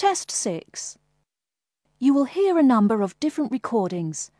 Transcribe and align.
Test 0.00 0.30
6. 0.30 0.96
You 1.98 2.14
will 2.14 2.24
hear 2.24 2.56
a 2.56 2.62
number 2.62 3.02
of 3.02 3.20
different 3.20 3.52
recordings 3.52 4.30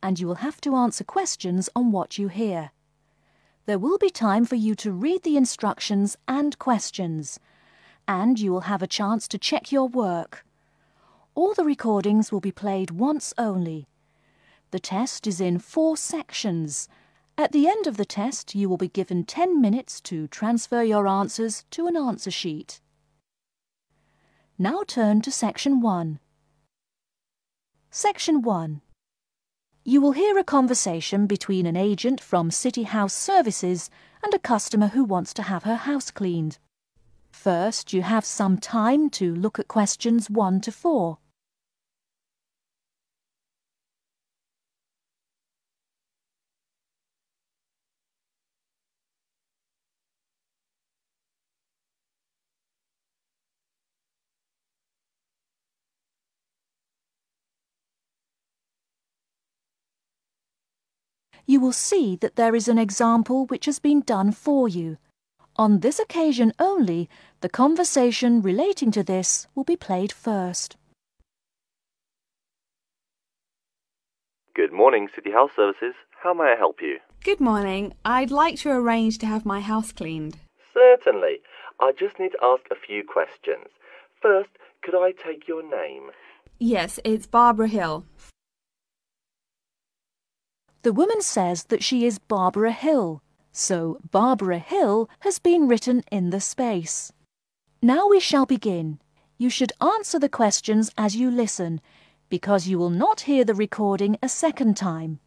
and 0.00 0.20
you 0.20 0.28
will 0.28 0.46
have 0.46 0.60
to 0.60 0.76
answer 0.76 1.02
questions 1.02 1.68
on 1.74 1.90
what 1.90 2.18
you 2.18 2.28
hear. 2.28 2.70
There 3.66 3.80
will 3.80 3.98
be 3.98 4.10
time 4.10 4.44
for 4.44 4.54
you 4.54 4.76
to 4.76 4.92
read 4.92 5.24
the 5.24 5.36
instructions 5.36 6.16
and 6.28 6.56
questions, 6.60 7.40
and 8.06 8.38
you 8.38 8.52
will 8.52 8.70
have 8.70 8.80
a 8.80 8.86
chance 8.86 9.26
to 9.26 9.38
check 9.38 9.72
your 9.72 9.88
work. 9.88 10.46
All 11.34 11.52
the 11.52 11.64
recordings 11.64 12.30
will 12.30 12.38
be 12.38 12.52
played 12.52 12.92
once 12.92 13.34
only. 13.36 13.88
The 14.70 14.78
test 14.78 15.26
is 15.26 15.40
in 15.40 15.58
four 15.58 15.96
sections. 15.96 16.88
At 17.36 17.50
the 17.50 17.66
end 17.66 17.88
of 17.88 17.96
the 17.96 18.04
test, 18.04 18.54
you 18.54 18.68
will 18.68 18.76
be 18.76 18.86
given 18.86 19.24
10 19.24 19.60
minutes 19.60 20.00
to 20.02 20.28
transfer 20.28 20.84
your 20.84 21.08
answers 21.08 21.64
to 21.72 21.88
an 21.88 21.96
answer 21.96 22.30
sheet. 22.30 22.80
Now 24.60 24.82
turn 24.84 25.20
to 25.20 25.30
Section 25.30 25.80
1. 25.80 26.18
Section 27.92 28.42
1. 28.42 28.80
You 29.84 30.00
will 30.00 30.10
hear 30.10 30.36
a 30.36 30.42
conversation 30.42 31.28
between 31.28 31.64
an 31.64 31.76
agent 31.76 32.20
from 32.20 32.50
City 32.50 32.82
House 32.82 33.14
Services 33.14 33.88
and 34.20 34.34
a 34.34 34.38
customer 34.40 34.88
who 34.88 35.04
wants 35.04 35.32
to 35.34 35.44
have 35.44 35.62
her 35.62 35.76
house 35.76 36.10
cleaned. 36.10 36.58
First, 37.30 37.92
you 37.92 38.02
have 38.02 38.24
some 38.24 38.58
time 38.58 39.10
to 39.10 39.32
look 39.32 39.60
at 39.60 39.68
questions 39.68 40.28
1 40.28 40.60
to 40.62 40.72
4. 40.72 41.18
You 61.48 61.58
will 61.58 61.72
see 61.72 62.14
that 62.16 62.36
there 62.36 62.54
is 62.54 62.68
an 62.68 62.78
example 62.78 63.46
which 63.46 63.64
has 63.64 63.78
been 63.78 64.02
done 64.02 64.30
for 64.30 64.68
you. 64.68 64.98
On 65.56 65.80
this 65.80 65.98
occasion 65.98 66.52
only, 66.60 67.08
the 67.40 67.48
conversation 67.48 68.42
relating 68.42 68.92
to 68.92 69.02
this 69.02 69.48
will 69.54 69.64
be 69.64 69.74
played 69.74 70.12
first. 70.12 70.76
Good 74.54 74.72
morning, 74.72 75.08
City 75.14 75.30
House 75.32 75.50
Services. 75.56 75.94
How 76.22 76.34
may 76.34 76.52
I 76.52 76.56
help 76.56 76.82
you? 76.82 76.98
Good 77.24 77.40
morning. 77.40 77.94
I'd 78.04 78.30
like 78.30 78.56
to 78.58 78.70
arrange 78.70 79.16
to 79.18 79.26
have 79.26 79.46
my 79.46 79.60
house 79.60 79.90
cleaned. 79.90 80.36
Certainly. 80.74 81.38
I 81.80 81.92
just 81.92 82.18
need 82.18 82.32
to 82.32 82.38
ask 82.42 82.64
a 82.70 82.86
few 82.86 83.04
questions. 83.04 83.68
First, 84.20 84.50
could 84.82 84.94
I 84.94 85.12
take 85.12 85.48
your 85.48 85.62
name? 85.62 86.10
Yes, 86.58 87.00
it's 87.04 87.26
Barbara 87.26 87.68
Hill. 87.68 88.04
The 90.88 90.94
woman 90.94 91.20
says 91.20 91.64
that 91.64 91.84
she 91.84 92.06
is 92.06 92.18
Barbara 92.18 92.72
Hill, 92.72 93.22
so 93.52 93.98
Barbara 94.10 94.58
Hill 94.58 95.10
has 95.20 95.38
been 95.38 95.68
written 95.68 96.02
in 96.10 96.30
the 96.30 96.40
space. 96.40 97.12
Now 97.82 98.08
we 98.08 98.20
shall 98.20 98.46
begin. 98.46 98.98
You 99.36 99.50
should 99.50 99.72
answer 99.82 100.18
the 100.18 100.30
questions 100.30 100.90
as 100.96 101.14
you 101.14 101.30
listen, 101.30 101.82
because 102.30 102.68
you 102.68 102.78
will 102.78 102.88
not 102.88 103.28
hear 103.28 103.44
the 103.44 103.52
recording 103.52 104.16
a 104.22 104.30
second 104.30 104.78
time. 104.78 105.20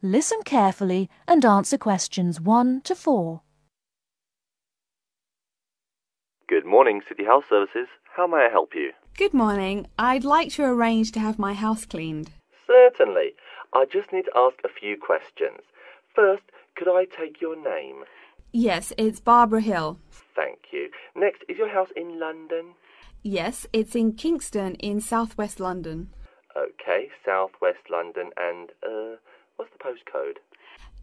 Listen 0.00 0.38
carefully 0.44 1.10
and 1.26 1.44
answer 1.44 1.76
questions 1.76 2.40
1 2.40 2.82
to 2.82 2.94
4. 2.94 3.40
Good 6.48 6.64
morning, 6.64 7.02
City 7.08 7.24
House 7.24 7.46
Services. 7.48 7.88
How 8.16 8.28
may 8.28 8.46
I 8.46 8.48
help 8.48 8.76
you? 8.76 8.92
Good 9.18 9.34
morning. 9.34 9.88
I'd 9.98 10.22
like 10.22 10.50
to 10.50 10.62
arrange 10.62 11.10
to 11.12 11.18
have 11.18 11.36
my 11.36 11.52
house 11.52 11.84
cleaned. 11.84 12.30
Certainly. 12.64 13.34
I 13.72 13.84
just 13.84 14.12
need 14.12 14.24
to 14.26 14.36
ask 14.36 14.56
a 14.64 14.68
few 14.68 14.96
questions. 14.96 15.60
First, 16.14 16.42
could 16.76 16.88
I 16.88 17.04
take 17.04 17.40
your 17.40 17.56
name? 17.56 18.04
Yes, 18.52 18.92
it's 18.96 19.20
Barbara 19.20 19.60
Hill. 19.60 19.98
Thank 20.34 20.58
you. 20.72 20.90
Next, 21.14 21.42
is 21.48 21.58
your 21.58 21.68
house 21.68 21.90
in 21.96 22.18
London? 22.18 22.74
Yes, 23.22 23.66
it's 23.72 23.94
in 23.94 24.12
Kingston 24.12 24.76
in 24.76 25.00
southwest 25.00 25.60
London. 25.60 26.10
Okay, 26.56 27.08
southwest 27.24 27.90
London 27.90 28.30
and, 28.36 28.70
uh, 28.82 29.16
what's 29.56 29.72
the 29.72 29.78
postcode? 29.78 30.36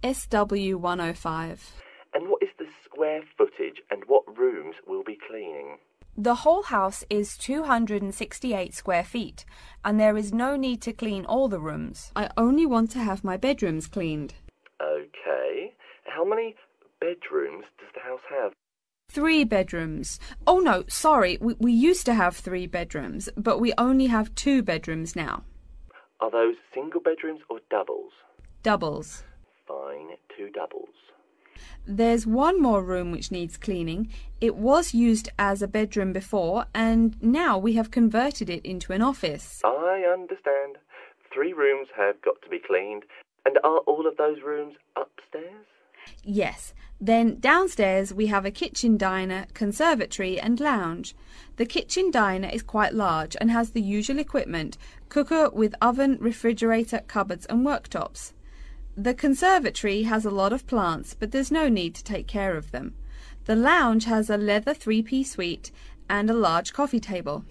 SW105. 0.03 1.59
And 2.13 2.29
what 2.29 2.41
is 2.44 2.50
the 2.57 2.68
square 2.84 3.22
footage 3.38 3.81
and 3.90 4.03
what 4.07 4.38
rooms 4.38 4.75
will 4.88 5.03
be 5.03 5.18
cleaning? 5.28 5.78
The 6.18 6.35
whole 6.35 6.62
house 6.62 7.03
is 7.09 7.38
268 7.38 8.74
square 8.75 9.03
feet, 9.03 9.46
and 9.84 10.00
there 10.00 10.16
is 10.16 10.31
no 10.31 10.56
need 10.56 10.79
to 10.84 10.94
clean 10.94 11.25
all 11.25 11.47
the 11.47 11.59
rooms. 11.59 12.12
I 12.16 12.29
only 12.38 12.68
want 12.68 12.91
to 12.91 13.00
have 13.00 13.24
my 13.24 13.35
bedrooms 13.35 13.88
cleaned. 13.88 14.35
Okay. 14.79 15.73
How 16.06 16.23
many 16.23 16.56
bedrooms 17.00 17.66
does 17.79 17.90
the 17.96 18.02
house 18.02 18.22
have? 18.29 18.52
Three 19.09 19.44
bedrooms. 19.44 20.19
Oh 20.46 20.59
no, 20.59 20.84
sorry, 20.88 21.40
we, 21.41 21.56
we 21.59 21.72
used 21.72 22.06
to 22.06 22.13
have 22.13 22.35
three 22.38 22.68
bedrooms, 22.68 23.29
but 23.35 23.59
we 23.59 23.73
only 23.79 24.06
have 24.06 24.35
two 24.35 24.62
bedrooms 24.62 25.16
now. 25.16 25.44
Are 26.19 26.29
those 26.29 26.56
single 26.75 27.02
bedrooms 27.02 27.41
or 27.50 27.59
doubles? 27.72 28.12
Doubles. 28.62 29.23
Fine, 29.68 30.09
two 30.38 30.52
doubles. 30.52 30.90
There's 31.85 32.25
one 32.25 32.62
more 32.62 32.84
room 32.84 33.12
which 33.12 33.31
needs 33.31 33.57
cleaning. 33.57 34.09
It 34.41 34.56
was 34.56 34.94
used 34.94 35.29
as 35.38 35.62
a 35.62 35.68
bedroom 35.68 36.13
before, 36.13 36.66
and 36.74 37.22
now 37.22 37.57
we 37.57 37.74
have 37.74 37.91
converted 37.91 38.50
it 38.50 38.66
into 38.66 38.94
an 38.94 39.01
office. 39.01 39.62
I 39.63 40.06
understand. 40.12 40.78
Three 41.34 41.53
rooms 41.53 41.88
have 41.97 42.22
got 42.22 42.41
to 42.44 42.50
be 42.50 42.59
cleaned. 42.59 43.03
And 43.46 43.57
are 43.63 43.79
all 43.79 44.07
of 44.07 44.16
those 44.18 44.41
rooms 44.41 44.75
upstairs? 44.96 45.66
Yes. 46.23 46.73
Then 47.02 47.40
downstairs 47.40 48.13
we 48.13 48.28
have 48.28 48.46
a 48.46 48.52
kitchen 48.52 48.97
diner, 48.97 49.46
conservatory, 49.53 50.40
and 50.40 50.59
lounge. 50.59 51.16
The 51.57 51.66
kitchen 51.66 52.12
diner 52.12 52.47
is 52.47 52.63
quite 52.63 52.94
large 52.94 53.35
and 53.41 53.52
has 53.52 53.72
the 53.72 53.81
usual 53.81 54.19
equipment 54.19 54.78
cooker 55.09 55.50
with 55.50 55.75
oven, 55.81 56.18
refrigerator, 56.22 57.02
cupboards, 57.07 57.46
and 57.47 57.66
worktops. 57.66 58.34
The 58.96 59.16
conservatory 59.16 60.04
has 60.04 60.24
a 60.24 60.30
lot 60.30 60.54
of 60.54 60.68
plants, 60.68 61.16
but 61.16 61.31
there's 61.31 61.52
no 61.52 61.68
need 61.68 61.96
to 61.96 62.04
take 62.04 62.28
care 62.28 62.56
of 62.56 62.72
them. 62.72 62.94
The 63.46 63.56
lounge 63.56 64.06
has 64.06 64.30
a 64.30 64.38
leather 64.38 64.74
three 64.74 65.02
piece 65.02 65.31
suite 65.31 65.72
and 66.09 66.30
a 66.30 66.34
large 66.34 66.74
coffee 66.74 67.00
table. 67.00 67.44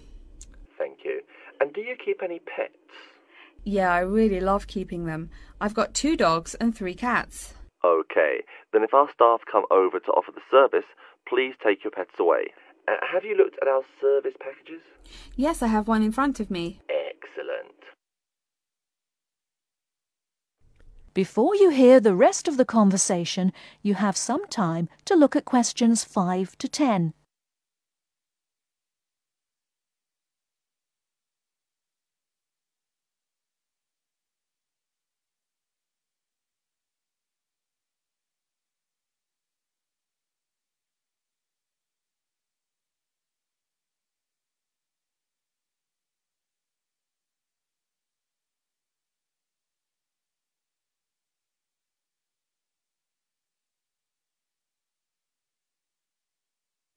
Thank 0.77 0.99
you. 1.03 1.21
And 1.59 1.73
do 1.73 1.81
you 1.81 1.95
keep 2.03 2.21
any 2.23 2.39
pets? 2.39 2.77
Yeah, 3.65 3.93
I 3.93 3.99
really 3.99 4.39
love 4.39 4.67
keeping 4.67 5.05
them. 5.05 5.29
I've 5.59 5.73
got 5.73 5.93
two 5.93 6.15
dogs 6.15 6.55
and 6.55 6.75
three 6.75 6.95
cats. 6.95 7.53
Okay, 7.83 8.43
then 8.71 8.83
if 8.83 8.93
our 8.93 9.09
staff 9.13 9.41
come 9.51 9.65
over 9.69 9.99
to 9.99 10.11
offer 10.11 10.31
the 10.31 10.41
service, 10.49 10.87
please 11.27 11.53
take 11.61 11.83
your 11.83 11.91
pets 11.91 12.15
away. 12.19 12.53
Uh, 12.87 12.95
have 13.11 13.25
you 13.25 13.35
looked 13.35 13.57
at 13.61 13.67
our 13.67 13.83
service 13.99 14.33
packages? 14.39 14.81
Yes, 15.35 15.61
I 15.61 15.67
have 15.67 15.87
one 15.87 16.03
in 16.03 16.11
front 16.13 16.39
of 16.39 16.49
me. 16.49 16.79
Excellent. 16.89 17.82
Before 21.13 21.55
you 21.55 21.69
hear 21.69 21.99
the 21.99 22.15
rest 22.15 22.47
of 22.47 22.57
the 22.57 22.65
conversation, 22.65 23.53
you 23.83 23.93
have 23.93 24.17
some 24.17 24.47
time 24.47 24.89
to 25.05 25.15
look 25.15 25.35
at 25.35 25.45
questions 25.45 26.03
5 26.03 26.57
to 26.57 26.67
10. 26.67 27.13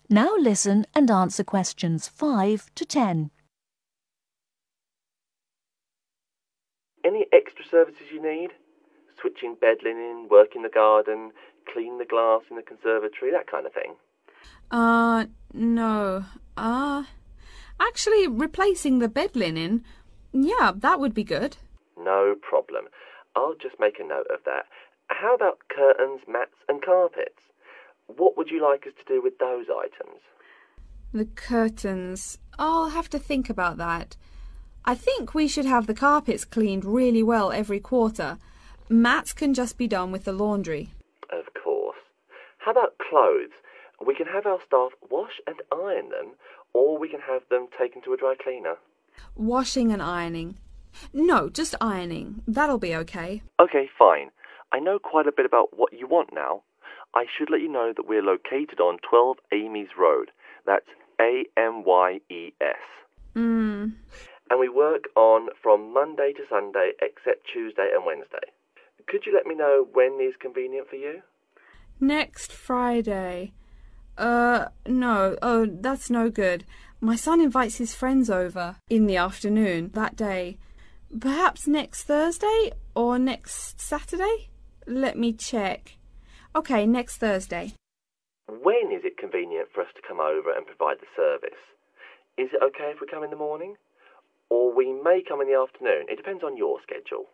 Now 0.09 0.37
listen 0.39 0.87
and 0.95 1.11
answer 1.11 1.43
questions 1.43 2.07
5 2.07 2.71
to 2.77 2.85
10. 2.85 3.31
Any 7.05 7.27
extra 7.33 7.65
services 7.69 8.07
you 8.13 8.23
need? 8.23 8.51
Switching 9.21 9.57
bed 9.61 9.79
linen, 9.83 10.29
work 10.31 10.55
in 10.55 10.63
the 10.63 10.69
garden, 10.69 11.33
clean 11.73 11.99
the 11.99 12.05
glass 12.05 12.43
in 12.51 12.57
the 12.57 12.63
conservatory, 12.63 13.33
that 13.33 13.51
kind 13.51 13.67
of 13.67 13.73
thing? 13.73 13.97
Uh, 14.71 15.27
no. 15.53 16.25
Uh, 16.57 17.05
actually, 17.81 18.29
replacing 18.29 19.01
the 19.01 19.09
bed 19.09 19.35
linen, 19.35 19.85
yeah, 20.33 20.73
that 20.75 21.01
would 21.01 21.15
be 21.15 21.25
good. 21.25 21.57
No 21.99 22.37
problem. 22.41 22.87
I'll 23.35 23.57
just 23.61 23.81
make 23.81 23.99
a 23.99 24.07
note 24.07 24.27
of 24.33 24.41
that. 24.45 24.67
How 25.09 25.35
about 25.35 25.59
curtains, 25.69 26.21
mats, 26.29 26.55
and 26.69 26.81
carpets? 26.83 27.41
What 28.07 28.37
would 28.37 28.51
you 28.51 28.63
like 28.63 28.87
us 28.87 28.93
to 28.99 29.15
do 29.15 29.23
with 29.23 29.39
those 29.39 29.67
items? 29.69 30.21
The 31.13 31.25
curtains. 31.25 32.39
I'll 32.59 32.91
have 32.91 33.09
to 33.11 33.19
think 33.19 33.51
about 33.51 33.77
that. 33.79 34.17
I 34.85 34.95
think 34.95 35.35
we 35.35 35.49
should 35.49 35.67
have 35.67 35.87
the 35.87 35.95
carpets 35.95 36.45
cleaned 36.45 36.85
really 36.85 37.23
well 37.23 37.51
every 37.51 37.81
quarter. 37.81 38.39
Mats 38.89 39.33
can 39.33 39.53
just 39.53 39.77
be 39.77 39.89
done 39.89 40.13
with 40.13 40.25
the 40.25 40.33
laundry. 40.33 40.91
Of 41.31 41.47
course. 41.61 41.97
How 42.59 42.71
about 42.71 42.99
clothes? 42.99 43.51
We 44.05 44.15
can 44.15 44.27
have 44.27 44.47
our 44.47 44.59
staff 44.65 44.93
wash 45.11 45.41
and 45.47 45.57
iron 45.73 46.11
them, 46.11 46.35
or 46.73 46.99
we 46.99 47.09
can 47.09 47.21
have 47.21 47.43
them 47.51 47.67
taken 47.77 48.03
to 48.03 48.13
a 48.13 48.17
dry 48.17 48.35
cleaner. 48.41 48.77
Washing 49.35 49.91
and 49.91 50.03
ironing. 50.03 50.59
No, 51.13 51.49
just 51.49 51.75
ironing. 51.81 52.43
That'll 52.47 52.79
be 52.79 52.95
okay. 52.95 53.43
Okay, 53.59 53.89
fine. 53.99 54.31
I 54.73 54.79
know 54.79 54.99
quite 54.99 55.27
a 55.27 55.33
bit 55.33 55.47
about 55.47 55.77
what 55.77 55.93
you 55.93 56.07
want 56.07 56.31
now. 56.33 56.63
I 57.17 57.25
should 57.25 57.49
let 57.51 57.63
you 57.63 57.73
know 57.73 57.95
that 57.97 58.07
we're 58.07 58.23
located 58.23 58.79
on 58.79 58.99
12 59.09 59.39
Amyes 59.51 59.97
Road. 59.99 60.31
That's 60.67 60.85
A 61.19 61.45
M 61.57 61.83
Y 61.83 62.21
E 62.29 62.53
S. 62.61 62.77
Hmm. 63.33 63.87
And 64.51 64.61
we 64.61 64.69
work 64.69 65.05
on 65.17 65.49
from 65.63 65.95
Monday 65.95 66.35
to 66.35 66.43
Sunday 66.47 66.93
except 67.01 67.49
Tuesday 67.51 67.89
and 67.95 68.05
Wednesday. 68.05 68.53
Could 69.09 69.25
you 69.25 69.33
let 69.35 69.47
me 69.47 69.55
know 69.55 69.87
when 69.95 70.19
is 70.21 70.35
convenient 70.39 70.91
for 70.91 70.97
you? 70.97 71.23
Next 71.99 72.53
Friday. 72.53 73.55
Uh, 74.19 74.67
no. 74.87 75.39
Oh, 75.41 75.67
that's 75.67 76.11
no 76.11 76.29
good. 76.29 76.67
My 77.01 77.17
son 77.17 77.41
invites 77.41 77.77
his 77.77 77.95
friends 77.95 78.29
over 78.29 78.77
in 78.91 79.07
the 79.07 79.17
afternoon 79.17 79.91
that 79.95 80.17
day. 80.17 80.59
Perhaps 81.19 81.67
next 81.67 82.03
Thursday 82.03 82.73
or 82.95 83.19
next 83.19 83.81
Saturday? 83.81 84.51
Let 84.87 85.17
me 85.17 85.33
check. 85.33 85.96
Okay, 86.57 86.87
next 86.87 87.19
Thursday. 87.19 87.75
When 88.49 88.91
is 88.91 89.05
it 89.05 89.19
convenient 89.19 89.69
for 89.75 89.83
us 89.83 89.89
to 89.95 90.01
come 90.09 90.21
over 90.21 90.51
and 90.51 90.65
provide 90.65 90.97
the 91.01 91.07
service? 91.15 91.61
Is 92.39 92.49
it 92.51 92.63
okay 92.65 92.93
if 92.95 92.99
we 92.99 93.07
come 93.07 93.23
in 93.23 93.29
the 93.29 93.37
morning? 93.37 93.75
Or 94.49 94.75
we 94.75 94.91
may 94.91 95.23
come 95.29 95.43
in 95.43 95.49
the 95.49 95.61
afternoon. 95.61 96.07
It 96.09 96.17
depends 96.17 96.43
on 96.43 96.57
your 96.57 96.79
schedule. 96.83 97.27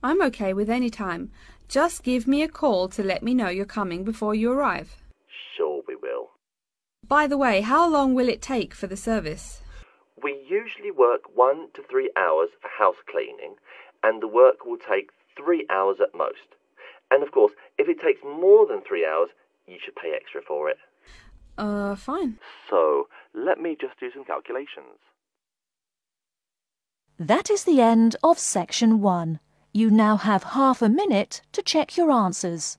I'm 0.00 0.22
okay 0.22 0.54
with 0.54 0.70
any 0.70 0.90
time. 0.90 1.32
Just 1.66 2.04
give 2.04 2.28
me 2.28 2.40
a 2.40 2.48
call 2.48 2.88
to 2.90 3.02
let 3.02 3.20
me 3.20 3.34
know 3.34 3.48
you're 3.48 3.64
coming 3.64 4.04
before 4.04 4.32
you 4.36 4.52
arrive. 4.52 4.94
Sure, 5.56 5.82
we 5.88 5.96
will. 5.96 6.28
By 7.04 7.26
the 7.26 7.36
way, 7.36 7.62
how 7.62 7.88
long 7.88 8.14
will 8.14 8.28
it 8.28 8.40
take 8.40 8.74
for 8.74 8.86
the 8.86 8.96
service? 8.96 9.60
We 10.22 10.38
usually 10.48 10.92
work 10.92 11.22
one 11.34 11.66
to 11.74 11.82
three 11.90 12.12
hours 12.16 12.50
for 12.62 12.68
house 12.78 13.02
cleaning, 13.10 13.56
and 14.04 14.22
the 14.22 14.28
work 14.28 14.64
will 14.64 14.78
take 14.78 15.10
three 15.36 15.66
hours 15.68 15.96
at 16.00 16.16
most. 16.16 16.54
And 17.10 17.22
of 17.22 17.32
course, 17.32 17.52
if 17.78 17.88
it 17.88 18.00
takes 18.00 18.20
more 18.22 18.66
than 18.66 18.82
three 18.82 19.06
hours, 19.06 19.30
you 19.66 19.78
should 19.82 19.96
pay 19.96 20.12
extra 20.14 20.40
for 20.46 20.68
it. 20.68 20.78
Uh, 21.56 21.96
fine. 21.96 22.38
So, 22.70 23.08
let 23.34 23.60
me 23.60 23.76
just 23.80 23.98
do 23.98 24.10
some 24.14 24.24
calculations. 24.24 24.98
That 27.18 27.50
is 27.50 27.64
the 27.64 27.80
end 27.80 28.14
of 28.22 28.38
section 28.38 29.00
one. 29.00 29.40
You 29.72 29.90
now 29.90 30.16
have 30.16 30.44
half 30.44 30.80
a 30.82 30.88
minute 30.88 31.42
to 31.52 31.62
check 31.62 31.96
your 31.96 32.10
answers. 32.10 32.78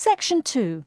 Section 0.00 0.42
2. 0.42 0.84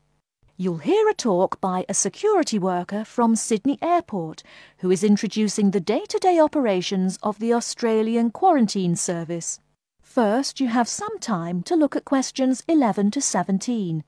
You'll 0.56 0.78
hear 0.78 1.10
a 1.10 1.14
talk 1.14 1.60
by 1.60 1.84
a 1.90 1.94
security 1.94 2.58
worker 2.58 3.04
from 3.04 3.36
Sydney 3.36 3.78
Airport 3.82 4.42
who 4.78 4.90
is 4.90 5.04
introducing 5.04 5.72
the 5.72 5.82
day 5.82 6.06
to 6.08 6.18
day 6.18 6.40
operations 6.40 7.20
of 7.22 7.38
the 7.38 7.54
Australian 7.54 8.32
Quarantine 8.32 8.96
Service. 8.96 9.60
First, 10.02 10.62
you 10.62 10.70
have 10.70 10.88
some 10.88 11.20
time 11.20 11.62
to 11.64 11.76
look 11.76 11.98
at 11.98 12.06
questions 12.06 12.64
11 12.70 13.12
to 13.12 13.20
17. 13.20 14.06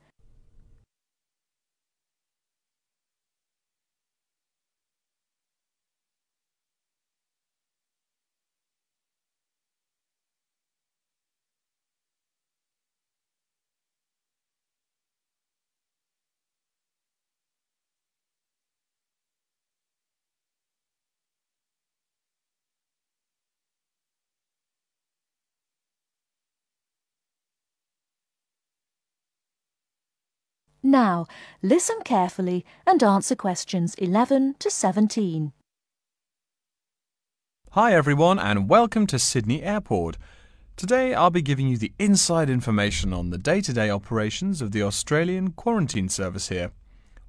Now, 30.86 31.28
listen 31.62 32.02
carefully 32.04 32.66
and 32.86 33.02
answer 33.02 33.38
questions 33.38 33.96
11 33.96 34.56
to 34.60 34.70
17. 34.70 35.54
Hi 37.72 37.94
everyone 37.94 38.38
and 38.38 38.68
welcome 38.68 39.08
to 39.08 39.18
Sydney 39.18 39.63
Airport. 39.63 40.18
Today 40.75 41.13
I'll 41.13 41.30
be 41.30 41.42
giving 41.42 41.70
you 41.70 41.78
the 41.78 41.94
inside 42.00 42.50
information 42.50 43.13
on 43.13 43.30
the 43.30 43.38
day-to-day 43.38 43.90
operations 43.90 44.62
of 44.62 44.72
the 44.72 44.84
Australian 44.84 45.52
Quarantine 45.54 46.10
Service 46.10 46.50
here. 46.50 46.72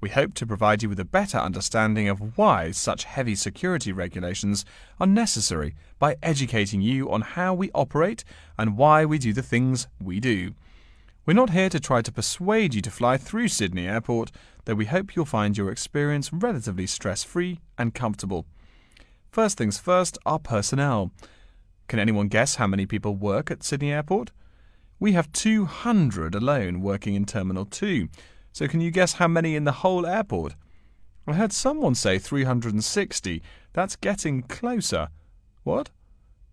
We 0.01 0.09
hope 0.09 0.33
to 0.33 0.45
provide 0.45 0.83
you 0.83 0.89
with 0.89 0.99
a 0.99 1.05
better 1.05 1.37
understanding 1.37 2.09
of 2.09 2.37
why 2.37 2.71
such 2.71 3.05
heavy 3.05 3.35
security 3.35 3.93
regulations 3.93 4.65
are 4.99 5.07
necessary 5.07 5.75
by 5.97 6.17
educating 6.21 6.81
you 6.81 7.09
on 7.09 7.21
how 7.21 7.53
we 7.53 7.71
operate 7.73 8.25
and 8.57 8.75
why 8.75 9.05
we 9.05 9.17
do 9.17 9.31
the 9.31 9.41
things 9.41 9.87
we 9.97 10.19
do. 10.19 10.55
We're 11.25 11.33
not 11.33 11.49
here 11.49 11.69
to 11.69 11.79
try 11.79 12.03
to 12.03 12.11
persuade 12.11 12.75
you 12.75 12.83
to 12.83 12.91
fly 12.91 13.17
through 13.17 13.47
Sydney 13.47 13.87
Airport, 13.87 14.31
though 14.65 14.75
we 14.75 14.85
hope 14.85 15.15
you'll 15.15 15.25
find 15.25 15.57
your 15.57 15.71
experience 15.71 16.31
relatively 16.31 16.85
stress 16.85 17.23
free 17.23 17.61
and 17.79 17.95
comfortable. 17.95 18.45
First 19.31 19.57
things 19.57 19.79
first, 19.79 20.19
our 20.27 20.37
personnel. 20.37 21.11
Can 21.87 21.97
anyone 21.97 22.27
guess 22.27 22.55
how 22.55 22.67
many 22.67 22.85
people 22.85 23.15
work 23.15 23.49
at 23.49 23.63
Sydney 23.63 23.91
Airport? 23.91 24.31
We 24.99 25.13
have 25.13 25.31
200 25.31 26.35
alone 26.35 26.81
working 26.81 27.15
in 27.15 27.25
Terminal 27.25 27.65
2, 27.65 28.07
so 28.53 28.67
can 28.67 28.79
you 28.79 28.91
guess 28.91 29.13
how 29.13 29.27
many 29.27 29.55
in 29.55 29.63
the 29.63 29.71
whole 29.71 30.05
airport? 30.05 30.53
I 31.25 31.33
heard 31.33 31.51
someone 31.51 31.95
say 31.95 32.19
360. 32.19 33.41
That's 33.73 33.95
getting 33.95 34.43
closer. 34.43 35.07
What? 35.63 35.89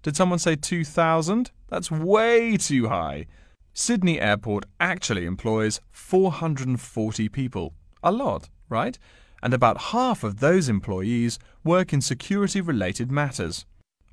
Did 0.00 0.16
someone 0.16 0.38
say 0.38 0.56
2,000? 0.56 1.50
That's 1.68 1.90
way 1.90 2.56
too 2.56 2.88
high. 2.88 3.26
Sydney 3.74 4.20
Airport 4.20 4.66
actually 4.80 5.24
employs 5.24 5.80
440 5.90 7.28
people. 7.30 7.72
A 8.02 8.12
lot, 8.12 8.50
right? 8.68 8.98
And 9.42 9.54
about 9.54 9.92
half 9.92 10.22
of 10.22 10.40
those 10.40 10.68
employees 10.68 11.38
work 11.64 11.92
in 11.92 12.02
security 12.02 12.60
related 12.60 13.10
matters. 13.10 13.64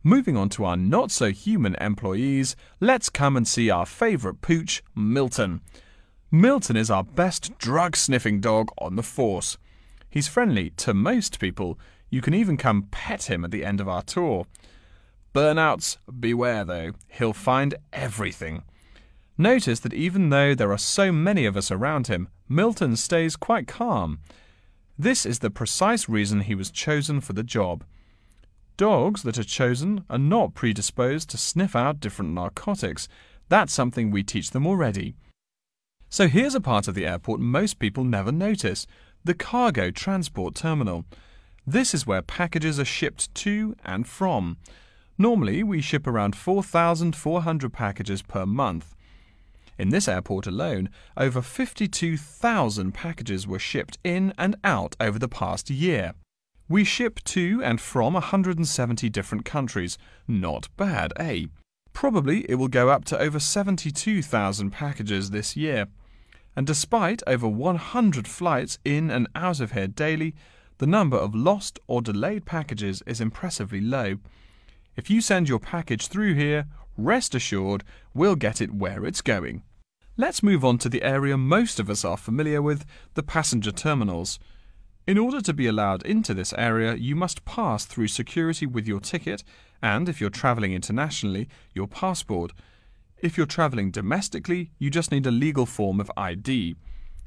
Moving 0.01 0.37
on 0.37 0.47
to 0.49 0.63
our 0.63 0.77
not 0.77 1.11
so 1.11 1.31
human 1.31 1.75
employees, 1.75 2.55
let's 2.79 3.09
come 3.09 3.35
and 3.35 3.45
see 3.45 3.69
our 3.69 3.85
favourite 3.85 4.39
pooch, 4.41 4.81
Milton. 4.95 5.59
Milton 6.31 6.77
is 6.77 6.89
our 6.89 7.03
best 7.03 7.57
drug 7.57 7.97
sniffing 7.97 8.39
dog 8.39 8.69
on 8.77 8.95
the 8.95 9.03
force. 9.03 9.57
He's 10.09 10.29
friendly 10.29 10.69
to 10.77 10.93
most 10.93 11.37
people. 11.37 11.77
You 12.09 12.21
can 12.21 12.33
even 12.33 12.55
come 12.55 12.87
pet 12.91 13.29
him 13.29 13.43
at 13.43 13.51
the 13.51 13.65
end 13.65 13.81
of 13.81 13.89
our 13.89 14.03
tour. 14.03 14.45
Burnouts, 15.35 15.97
beware 16.17 16.63
though, 16.63 16.93
he'll 17.09 17.33
find 17.33 17.75
everything. 17.91 18.63
Notice 19.41 19.79
that 19.79 19.93
even 19.93 20.31
though 20.31 20.53
there 20.53 20.73
are 20.73 20.77
so 20.77 21.13
many 21.13 21.45
of 21.45 21.55
us 21.55 21.71
around 21.71 22.07
him, 22.07 22.27
Milton 22.49 22.97
stays 22.97 23.37
quite 23.37 23.69
calm. 23.69 24.19
This 24.97 25.25
is 25.25 25.39
the 25.39 25.49
precise 25.49 26.09
reason 26.09 26.41
he 26.41 26.55
was 26.55 26.69
chosen 26.69 27.21
for 27.21 27.31
the 27.31 27.41
job. 27.41 27.85
Dogs 28.75 29.23
that 29.23 29.37
are 29.37 29.45
chosen 29.45 30.03
are 30.09 30.17
not 30.17 30.55
predisposed 30.55 31.29
to 31.29 31.37
sniff 31.37 31.73
out 31.73 32.01
different 32.01 32.31
narcotics. 32.31 33.07
That's 33.47 33.71
something 33.71 34.11
we 34.11 34.23
teach 34.23 34.51
them 34.51 34.67
already. 34.67 35.15
So 36.09 36.27
here's 36.27 36.53
a 36.53 36.59
part 36.59 36.89
of 36.89 36.93
the 36.93 37.05
airport 37.05 37.39
most 37.39 37.79
people 37.79 38.03
never 38.03 38.33
notice 38.33 38.87
the 39.23 39.33
cargo 39.33 39.89
transport 39.89 40.53
terminal. 40.53 41.05
This 41.65 41.93
is 41.93 42.05
where 42.05 42.21
packages 42.21 42.77
are 42.77 42.83
shipped 42.83 43.33
to 43.35 43.73
and 43.85 44.05
from. 44.05 44.57
Normally, 45.17 45.63
we 45.63 45.79
ship 45.79 46.07
around 46.07 46.35
4,400 46.35 47.71
packages 47.71 48.21
per 48.21 48.45
month. 48.45 48.95
In 49.79 49.89
this 49.89 50.09
airport 50.09 50.45
alone, 50.45 50.89
over 51.15 51.41
52,000 51.41 52.91
packages 52.91 53.47
were 53.47 53.57
shipped 53.57 53.97
in 54.03 54.33
and 54.37 54.57
out 54.61 54.97
over 54.99 55.17
the 55.17 55.29
past 55.29 55.69
year. 55.69 56.15
We 56.67 56.83
ship 56.83 57.21
to 57.23 57.61
and 57.63 57.79
from 57.79 58.11
170 58.11 59.09
different 59.09 59.45
countries. 59.45 59.97
Not 60.27 60.67
bad, 60.75 61.13
eh? 61.15 61.45
Probably 61.93 62.41
it 62.49 62.55
will 62.55 62.67
go 62.67 62.89
up 62.89 63.05
to 63.05 63.17
over 63.17 63.39
72,000 63.39 64.69
packages 64.69 65.29
this 65.29 65.55
year. 65.55 65.87
And 66.57 66.67
despite 66.67 67.23
over 67.25 67.47
100 67.47 68.27
flights 68.27 68.79
in 68.83 69.09
and 69.09 69.29
out 69.33 69.61
of 69.61 69.71
here 69.71 69.87
daily, 69.87 70.35
the 70.79 70.87
number 70.87 71.15
of 71.15 71.33
lost 71.33 71.79
or 71.87 72.01
delayed 72.01 72.45
packages 72.45 73.01
is 73.07 73.21
impressively 73.21 73.79
low. 73.79 74.17
If 74.97 75.09
you 75.09 75.21
send 75.21 75.47
your 75.47 75.59
package 75.59 76.07
through 76.07 76.33
here, 76.33 76.65
rest 76.97 77.33
assured 77.33 77.85
we'll 78.13 78.35
get 78.35 78.59
it 78.59 78.73
where 78.73 79.05
it's 79.05 79.21
going. 79.21 79.63
Let's 80.19 80.43
move 80.43 80.65
on 80.65 80.77
to 80.79 80.89
the 80.89 81.01
area 81.01 81.37
most 81.37 81.79
of 81.79 81.89
us 81.89 82.03
are 82.03 82.17
familiar 82.17 82.61
with 82.61 82.83
the 83.13 83.23
passenger 83.23 83.71
terminals. 83.71 84.37
In 85.07 85.17
order 85.17 85.39
to 85.39 85.53
be 85.53 85.65
allowed 85.65 86.05
into 86.05 86.33
this 86.33 86.51
area, 86.57 86.95
you 86.95 87.15
must 87.15 87.45
pass 87.45 87.85
through 87.85 88.09
security 88.09 88.65
with 88.65 88.85
your 88.85 88.99
ticket 88.99 89.45
and, 89.81 90.09
if 90.09 90.19
you're 90.19 90.29
travelling 90.29 90.73
internationally, 90.73 91.47
your 91.73 91.87
passport. 91.87 92.51
If 93.19 93.37
you're 93.37 93.45
travelling 93.45 93.91
domestically, 93.91 94.71
you 94.77 94.89
just 94.89 95.09
need 95.09 95.25
a 95.25 95.31
legal 95.31 95.65
form 95.65 96.01
of 96.01 96.11
ID. 96.17 96.75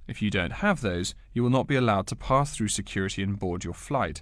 If 0.07 0.21
you 0.21 0.31
don't 0.31 0.53
have 0.53 0.83
those, 0.83 1.15
you 1.33 1.43
will 1.43 1.49
not 1.49 1.67
be 1.67 1.77
allowed 1.77 2.07
to 2.09 2.15
pass 2.15 2.55
through 2.55 2.69
security 2.69 3.23
and 3.23 3.39
board 3.39 3.65
your 3.65 3.73
flight. 3.73 4.21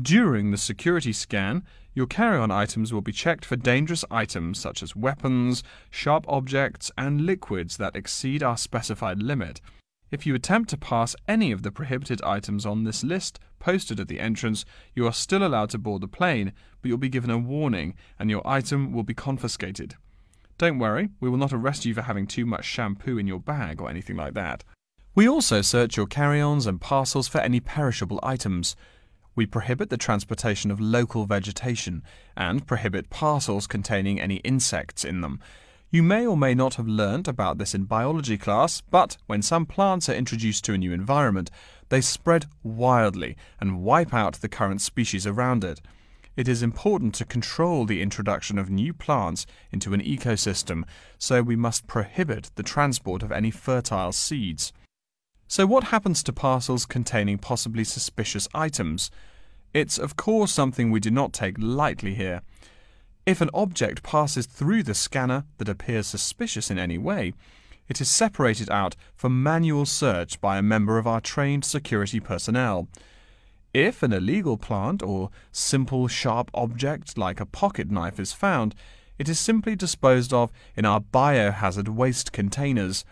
During 0.00 0.52
the 0.52 0.56
security 0.56 1.12
scan, 1.12 1.64
your 1.92 2.06
carry 2.06 2.38
on 2.38 2.52
items 2.52 2.92
will 2.92 3.00
be 3.00 3.10
checked 3.10 3.44
for 3.44 3.56
dangerous 3.56 4.04
items 4.12 4.60
such 4.60 4.80
as 4.80 4.94
weapons, 4.94 5.64
sharp 5.90 6.24
objects, 6.28 6.92
and 6.96 7.26
liquids 7.26 7.78
that 7.78 7.96
exceed 7.96 8.40
our 8.40 8.56
specified 8.56 9.20
limit. 9.20 9.60
If 10.12 10.24
you 10.24 10.36
attempt 10.36 10.70
to 10.70 10.76
pass 10.76 11.16
any 11.26 11.50
of 11.50 11.62
the 11.62 11.72
prohibited 11.72 12.22
items 12.22 12.64
on 12.64 12.84
this 12.84 13.02
list 13.02 13.40
posted 13.58 13.98
at 13.98 14.06
the 14.06 14.20
entrance, 14.20 14.64
you 14.94 15.04
are 15.04 15.12
still 15.12 15.44
allowed 15.44 15.70
to 15.70 15.78
board 15.78 16.02
the 16.02 16.08
plane, 16.08 16.52
but 16.80 16.88
you'll 16.88 16.98
be 16.98 17.08
given 17.08 17.30
a 17.30 17.36
warning 17.36 17.94
and 18.20 18.30
your 18.30 18.46
item 18.46 18.92
will 18.92 19.02
be 19.02 19.14
confiscated. 19.14 19.96
Don't 20.58 20.78
worry, 20.78 21.10
we 21.18 21.28
will 21.28 21.38
not 21.38 21.52
arrest 21.52 21.84
you 21.84 21.92
for 21.92 22.02
having 22.02 22.28
too 22.28 22.46
much 22.46 22.64
shampoo 22.64 23.18
in 23.18 23.26
your 23.26 23.40
bag 23.40 23.80
or 23.80 23.90
anything 23.90 24.16
like 24.16 24.34
that. 24.34 24.62
We 25.14 25.28
also 25.28 25.60
search 25.60 25.96
your 25.96 26.06
carry 26.06 26.40
ons 26.40 26.66
and 26.66 26.80
parcels 26.80 27.26
for 27.26 27.40
any 27.40 27.58
perishable 27.58 28.20
items. 28.22 28.76
We 29.38 29.46
prohibit 29.46 29.88
the 29.88 29.96
transportation 29.96 30.72
of 30.72 30.80
local 30.80 31.24
vegetation 31.24 32.02
and 32.36 32.66
prohibit 32.66 33.08
parcels 33.08 33.68
containing 33.68 34.20
any 34.20 34.38
insects 34.38 35.04
in 35.04 35.20
them. 35.20 35.38
You 35.92 36.02
may 36.02 36.26
or 36.26 36.36
may 36.36 36.54
not 36.54 36.74
have 36.74 36.88
learnt 36.88 37.28
about 37.28 37.56
this 37.56 37.72
in 37.72 37.84
biology 37.84 38.36
class, 38.36 38.80
but 38.80 39.16
when 39.28 39.42
some 39.42 39.64
plants 39.64 40.08
are 40.08 40.14
introduced 40.14 40.64
to 40.64 40.74
a 40.74 40.78
new 40.78 40.92
environment, 40.92 41.52
they 41.88 42.00
spread 42.00 42.46
wildly 42.64 43.36
and 43.60 43.84
wipe 43.84 44.12
out 44.12 44.40
the 44.40 44.48
current 44.48 44.80
species 44.80 45.24
around 45.24 45.62
it. 45.62 45.80
It 46.36 46.48
is 46.48 46.60
important 46.60 47.14
to 47.14 47.24
control 47.24 47.84
the 47.84 48.02
introduction 48.02 48.58
of 48.58 48.70
new 48.70 48.92
plants 48.92 49.46
into 49.70 49.94
an 49.94 50.02
ecosystem, 50.02 50.82
so 51.16 51.42
we 51.42 51.54
must 51.54 51.86
prohibit 51.86 52.50
the 52.56 52.64
transport 52.64 53.22
of 53.22 53.30
any 53.30 53.52
fertile 53.52 54.10
seeds. 54.10 54.72
So, 55.50 55.66
what 55.66 55.84
happens 55.84 56.22
to 56.24 56.32
parcels 56.34 56.84
containing 56.84 57.38
possibly 57.38 57.82
suspicious 57.82 58.46
items? 58.52 59.10
It's, 59.72 59.96
of 59.96 60.14
course, 60.14 60.52
something 60.52 60.90
we 60.90 61.00
do 61.00 61.10
not 61.10 61.32
take 61.32 61.56
lightly 61.58 62.14
here. 62.14 62.42
If 63.24 63.40
an 63.40 63.48
object 63.54 64.02
passes 64.02 64.44
through 64.44 64.82
the 64.82 64.92
scanner 64.92 65.44
that 65.56 65.70
appears 65.70 66.06
suspicious 66.06 66.70
in 66.70 66.78
any 66.78 66.98
way, 66.98 67.32
it 67.88 67.98
is 67.98 68.10
separated 68.10 68.68
out 68.68 68.94
for 69.14 69.30
manual 69.30 69.86
search 69.86 70.38
by 70.38 70.58
a 70.58 70.62
member 70.62 70.98
of 70.98 71.06
our 71.06 71.20
trained 71.20 71.64
security 71.64 72.20
personnel. 72.20 72.86
If 73.72 74.02
an 74.02 74.12
illegal 74.12 74.58
plant 74.58 75.02
or 75.02 75.30
simple 75.50 76.08
sharp 76.08 76.50
object 76.52 77.16
like 77.16 77.40
a 77.40 77.46
pocket 77.46 77.90
knife 77.90 78.20
is 78.20 78.34
found, 78.34 78.74
it 79.18 79.30
is 79.30 79.38
simply 79.38 79.74
disposed 79.74 80.34
of 80.34 80.52
in 80.76 80.84
our 80.84 81.00
biohazard 81.00 81.88
waste 81.88 82.32
containers 82.32 83.06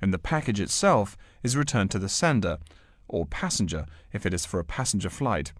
and 0.00 0.12
the 0.12 0.18
package 0.18 0.58
itself 0.58 1.18
is 1.42 1.56
returned 1.56 1.90
to 1.90 1.98
the 1.98 2.08
sender, 2.08 2.58
or 3.08 3.26
passenger 3.26 3.86
if 4.12 4.24
it 4.26 4.34
is 4.34 4.46
for 4.46 4.60
a 4.60 4.64
passenger 4.64 5.10
flight. 5.10 5.52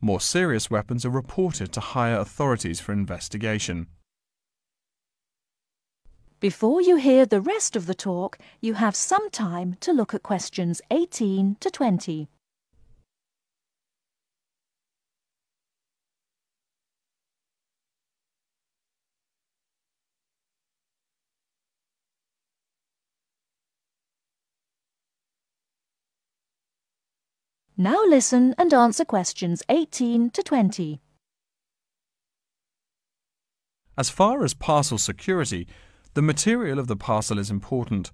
More 0.00 0.20
serious 0.20 0.70
weapons 0.70 1.04
are 1.04 1.10
reported 1.10 1.72
to 1.72 1.80
higher 1.80 2.18
authorities 2.18 2.80
for 2.80 2.92
investigation. 2.92 3.88
Before 6.40 6.80
you 6.80 6.96
hear 6.96 7.26
the 7.26 7.40
rest 7.40 7.74
of 7.74 7.86
the 7.86 7.96
talk, 7.96 8.38
you 8.60 8.74
have 8.74 8.94
some 8.94 9.28
time 9.30 9.76
to 9.80 9.92
look 9.92 10.14
at 10.14 10.22
questions 10.22 10.80
18 10.92 11.56
to 11.58 11.68
20. 11.68 12.28
Now 27.80 28.04
listen 28.04 28.56
and 28.58 28.74
answer 28.74 29.04
questions 29.04 29.62
18 29.68 30.30
to 30.30 30.42
20. 30.42 31.00
As 33.96 34.10
far 34.10 34.42
as 34.42 34.52
parcel 34.52 34.98
security, 34.98 35.68
the 36.14 36.20
material 36.20 36.80
of 36.80 36.88
the 36.88 36.96
parcel 36.96 37.38
is 37.38 37.52
important. 37.52 38.10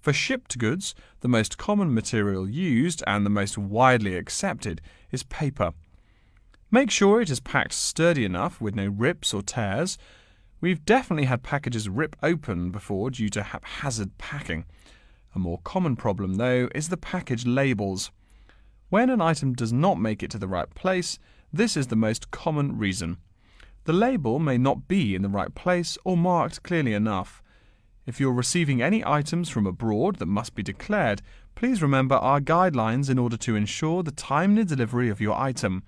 For 0.00 0.14
shipped 0.14 0.56
goods, 0.56 0.94
the 1.20 1.28
most 1.28 1.58
common 1.58 1.92
material 1.92 2.48
used 2.48 3.04
and 3.06 3.26
the 3.26 3.30
most 3.30 3.58
widely 3.58 4.16
accepted 4.16 4.80
is 5.12 5.22
paper. 5.22 5.72
Make 6.70 6.90
sure 6.90 7.20
it 7.20 7.28
is 7.28 7.40
packed 7.40 7.74
sturdy 7.74 8.24
enough 8.24 8.58
with 8.58 8.74
no 8.74 8.86
rips 8.86 9.34
or 9.34 9.42
tears. 9.42 9.98
We've 10.62 10.82
definitely 10.86 11.26
had 11.26 11.42
packages 11.42 11.90
rip 11.90 12.16
open 12.22 12.70
before 12.70 13.10
due 13.10 13.28
to 13.28 13.42
haphazard 13.42 14.16
packing. 14.16 14.64
A 15.34 15.38
more 15.38 15.60
common 15.62 15.94
problem, 15.94 16.36
though, 16.36 16.70
is 16.74 16.88
the 16.88 16.96
package 16.96 17.44
labels. 17.44 18.10
When 18.94 19.10
an 19.10 19.20
item 19.20 19.54
does 19.54 19.72
not 19.72 19.98
make 19.98 20.22
it 20.22 20.30
to 20.30 20.38
the 20.38 20.46
right 20.46 20.72
place, 20.72 21.18
this 21.52 21.76
is 21.76 21.88
the 21.88 21.96
most 21.96 22.30
common 22.30 22.78
reason. 22.78 23.16
The 23.86 23.92
label 23.92 24.38
may 24.38 24.56
not 24.56 24.86
be 24.86 25.16
in 25.16 25.22
the 25.22 25.28
right 25.28 25.52
place 25.52 25.98
or 26.04 26.16
marked 26.16 26.62
clearly 26.62 26.92
enough. 26.92 27.42
If 28.06 28.20
you're 28.20 28.32
receiving 28.32 28.80
any 28.80 29.04
items 29.04 29.48
from 29.48 29.66
abroad 29.66 30.20
that 30.20 30.26
must 30.26 30.54
be 30.54 30.62
declared, 30.62 31.22
please 31.56 31.82
remember 31.82 32.14
our 32.14 32.40
guidelines 32.40 33.10
in 33.10 33.18
order 33.18 33.36
to 33.38 33.56
ensure 33.56 34.04
the 34.04 34.12
timely 34.12 34.62
delivery 34.62 35.08
of 35.08 35.20
your 35.20 35.34
item. 35.36 35.82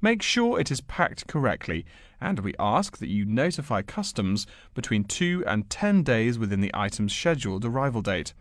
Make 0.00 0.22
sure 0.22 0.58
it 0.58 0.70
is 0.70 0.80
packed 0.80 1.26
correctly, 1.26 1.84
and 2.18 2.38
we 2.38 2.54
ask 2.58 2.96
that 2.96 3.10
you 3.10 3.26
notify 3.26 3.82
customs 3.82 4.46
between 4.72 5.04
2 5.04 5.44
and 5.46 5.68
10 5.68 6.02
days 6.02 6.38
within 6.38 6.62
the 6.62 6.72
item's 6.72 7.14
scheduled 7.14 7.66
arrival 7.66 8.00
date. 8.00 8.32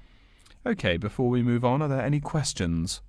OK, 0.65 0.95
before 0.95 1.27
we 1.27 1.43
move 1.43 1.65
on, 1.65 1.81
are 1.81 1.89
there 1.89 2.01
any 2.01 2.21
questions? 2.21 3.01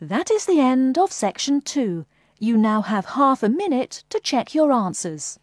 That 0.00 0.30
is 0.30 0.44
the 0.44 0.60
end 0.60 0.98
of 0.98 1.10
section 1.10 1.62
2. 1.62 2.04
You 2.38 2.58
now 2.58 2.82
have 2.82 3.06
half 3.06 3.42
a 3.42 3.48
minute 3.48 4.04
to 4.10 4.20
check 4.20 4.54
your 4.54 4.70
answers. 4.70 5.38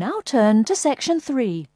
Now 0.00 0.22
turn 0.24 0.64
to 0.64 0.74
section 0.74 1.20
3. 1.20 1.66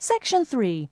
Section 0.00 0.44
3. 0.44 0.90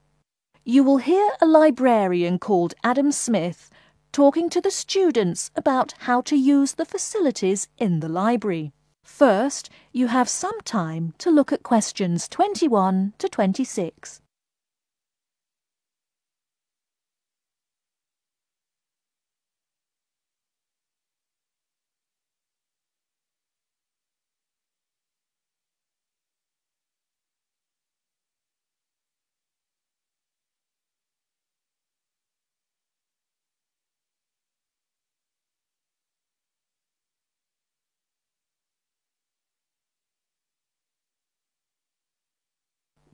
You 0.64 0.84
will 0.84 0.98
hear 0.98 1.32
a 1.40 1.46
librarian 1.46 2.38
called 2.38 2.74
Adam 2.84 3.10
Smith 3.10 3.70
talking 4.12 4.48
to 4.50 4.60
the 4.60 4.70
students 4.70 5.50
about 5.56 5.94
how 6.06 6.20
to 6.20 6.36
use 6.36 6.74
the 6.74 6.84
facilities 6.84 7.66
in 7.76 7.98
the 7.98 8.08
library. 8.08 8.72
First, 9.10 9.68
you 9.92 10.06
have 10.06 10.28
some 10.28 10.58
time 10.62 11.14
to 11.18 11.30
look 11.30 11.52
at 11.52 11.62
questions 11.62 12.28
21 12.28 13.12
to 13.18 13.28
26. 13.28 14.22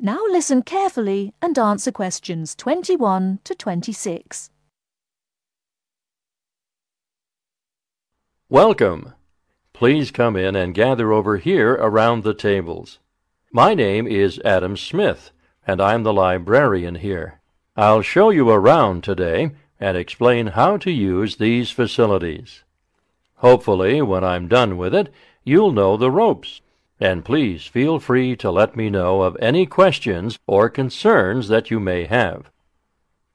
Now 0.07 0.23
listen 0.31 0.63
carefully 0.63 1.35
and 1.43 1.59
answer 1.59 1.91
questions 1.91 2.55
21 2.55 3.41
to 3.43 3.57
26. 3.57 4.51
Welcome. 8.49 9.15
Please 9.73 10.13
come 10.13 10.37
in 10.37 10.55
and 10.55 10.77
gather 10.77 11.13
over 11.13 11.39
here 11.39 11.73
around 11.73 12.23
the 12.23 12.35
tables. 12.35 13.01
My 13.51 13.75
name 13.75 14.07
is 14.07 14.41
Adam 14.45 14.77
Smith, 14.77 15.33
and 15.67 15.81
I'm 15.81 16.05
the 16.05 16.13
librarian 16.13 16.95
here. 16.95 17.41
I'll 17.77 18.03
show 18.03 18.31
you 18.31 18.49
around 18.49 19.03
today 19.03 19.51
and 19.81 19.97
explain 19.97 20.47
how 20.47 20.77
to 20.77 20.93
use 20.93 21.35
these 21.35 21.73
facilities. 21.73 22.63
Hopefully, 23.39 24.01
when 24.03 24.23
I'm 24.23 24.47
done 24.47 24.77
with 24.77 24.95
it, 24.95 25.13
you'll 25.43 25.73
know 25.73 25.97
the 25.97 26.13
ropes 26.13 26.61
and 27.01 27.25
please 27.25 27.67
feel 27.67 27.99
free 27.99 28.35
to 28.37 28.51
let 28.51 28.77
me 28.77 28.89
know 28.89 29.23
of 29.23 29.37
any 29.41 29.67
questions 29.67 30.39
or 30.47 30.69
concerns 30.69 31.49
that 31.49 31.71
you 31.71 31.79
may 31.79 32.05
have. 32.05 32.51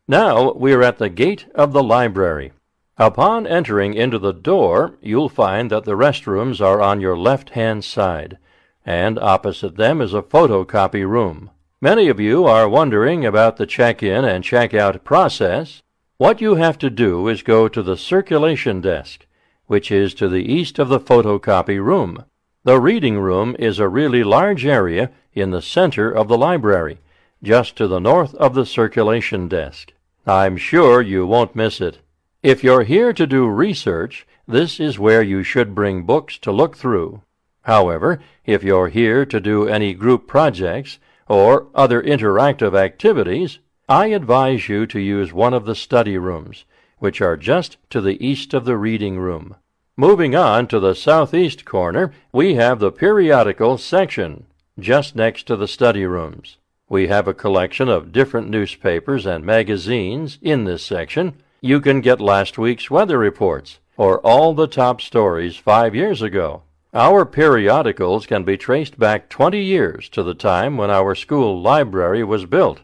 Now 0.08 0.54
we 0.54 0.74
are 0.74 0.84
at 0.84 0.98
the 0.98 1.10
gate 1.10 1.46
of 1.54 1.72
the 1.72 1.84
library. 1.84 2.52
Upon 2.98 3.48
entering 3.48 3.94
into 3.94 4.20
the 4.20 4.34
door, 4.34 4.98
you'll 5.02 5.30
find 5.30 5.72
that 5.72 5.86
the 5.86 5.96
restrooms 5.96 6.60
are 6.60 6.82
on 6.82 7.02
your 7.02 7.18
left-hand 7.18 7.84
side, 7.84 8.38
and 8.86 9.18
opposite 9.18 9.78
them 9.78 10.02
is 10.02 10.14
a 10.14 10.22
photocopy 10.22 11.08
room. 11.08 11.50
Many 11.80 12.10
of 12.10 12.20
you 12.20 12.46
are 12.46 12.70
wondering 12.70 13.26
about 13.26 13.58
the 13.58 13.66
check-in 13.66 14.26
and 14.26 14.44
check-out 14.44 15.04
process. 15.04 15.82
What 16.18 16.42
you 16.42 16.56
have 16.56 16.78
to 16.80 16.90
do 16.92 17.28
is 17.28 17.42
go 17.42 17.68
to 17.68 17.82
the 17.82 17.98
circulation 17.98 18.82
desk, 18.82 19.26
which 19.66 19.90
is 19.92 20.14
to 20.16 20.30
the 20.30 20.44
east 20.44 20.78
of 20.78 20.90
the 20.90 21.00
photocopy 21.00 21.84
room. 21.84 22.26
The 22.64 22.80
reading 22.80 23.18
room 23.18 23.56
is 23.58 23.80
a 23.80 23.90
really 23.90 24.24
large 24.24 24.68
area 24.68 25.10
in 25.34 25.50
the 25.50 25.64
center 25.64 26.12
of 26.12 26.28
the 26.28 26.38
library, 26.38 27.00
just 27.42 27.76
to 27.78 27.88
the 27.88 28.00
north 28.00 28.36
of 28.36 28.54
the 28.54 28.68
circulation 28.68 29.48
desk. 29.48 29.94
I'm 30.28 30.58
sure 30.58 31.02
you 31.02 31.26
won't 31.26 31.56
miss 31.56 31.82
it. 31.82 31.98
If 32.44 32.64
you're 32.64 32.84
here 32.84 33.14
to 33.14 33.26
do 33.26 33.48
research, 33.48 34.28
this 34.48 34.80
is 34.80 35.00
where 35.00 35.24
you 35.24 35.42
should 35.42 35.74
bring 35.74 36.04
books 36.04 36.38
to 36.38 36.52
look 36.52 36.78
through. 36.78 37.24
However, 37.64 38.22
if 38.46 38.62
you're 38.62 38.90
here 38.90 39.26
to 39.26 39.40
do 39.40 39.68
any 39.68 39.96
group 39.96 40.28
projects 40.28 41.00
or 41.28 41.68
other 41.74 42.04
interactive 42.04 42.78
activities, 42.78 43.58
I 43.90 44.08
advise 44.08 44.70
you 44.70 44.86
to 44.86 45.00
use 45.00 45.34
one 45.34 45.56
of 45.56 45.66
the 45.66 45.74
study 45.74 46.20
rooms, 46.20 46.66
which 47.00 47.22
are 47.22 47.38
just 47.38 47.78
to 47.90 48.02
the 48.02 48.24
east 48.24 48.54
of 48.54 48.66
the 48.66 48.78
reading 48.78 49.18
room. 49.18 49.56
Moving 50.02 50.36
on 50.36 50.66
to 50.70 50.80
the 50.80 50.96
southeast 50.96 51.64
corner, 51.64 52.12
we 52.32 52.56
have 52.56 52.80
the 52.80 52.92
periodical 52.92 53.78
section, 53.78 54.48
just 54.80 55.16
next 55.16 55.46
to 55.46 55.56
the 55.56 55.68
study 55.68 56.08
rooms. 56.08 56.58
We 56.90 57.06
have 57.10 57.28
a 57.28 57.36
collection 57.36 57.88
of 57.88 58.12
different 58.12 58.50
newspapers 58.50 59.28
and 59.28 59.46
magazines 59.46 60.40
in 60.42 60.64
this 60.64 60.84
section. 60.84 61.36
You 61.62 61.80
can 61.80 62.02
get 62.02 62.20
last 62.20 62.58
week's 62.58 62.90
weather 62.90 63.20
reports 63.20 63.78
or 63.96 64.18
all 64.22 64.56
the 64.56 64.66
top 64.66 65.02
stories 65.02 65.56
five 65.56 65.94
years 65.94 66.24
ago. 66.24 66.64
Our 66.96 67.24
periodicals 67.24 68.26
can 68.26 68.44
be 68.44 68.58
traced 68.58 68.98
back 68.98 69.30
20 69.30 69.62
years 69.62 70.10
to 70.10 70.24
the 70.24 70.34
time 70.34 70.78
when 70.78 70.90
our 70.90 71.14
school 71.14 71.62
library 71.62 72.24
was 72.24 72.48
built. 72.48 72.80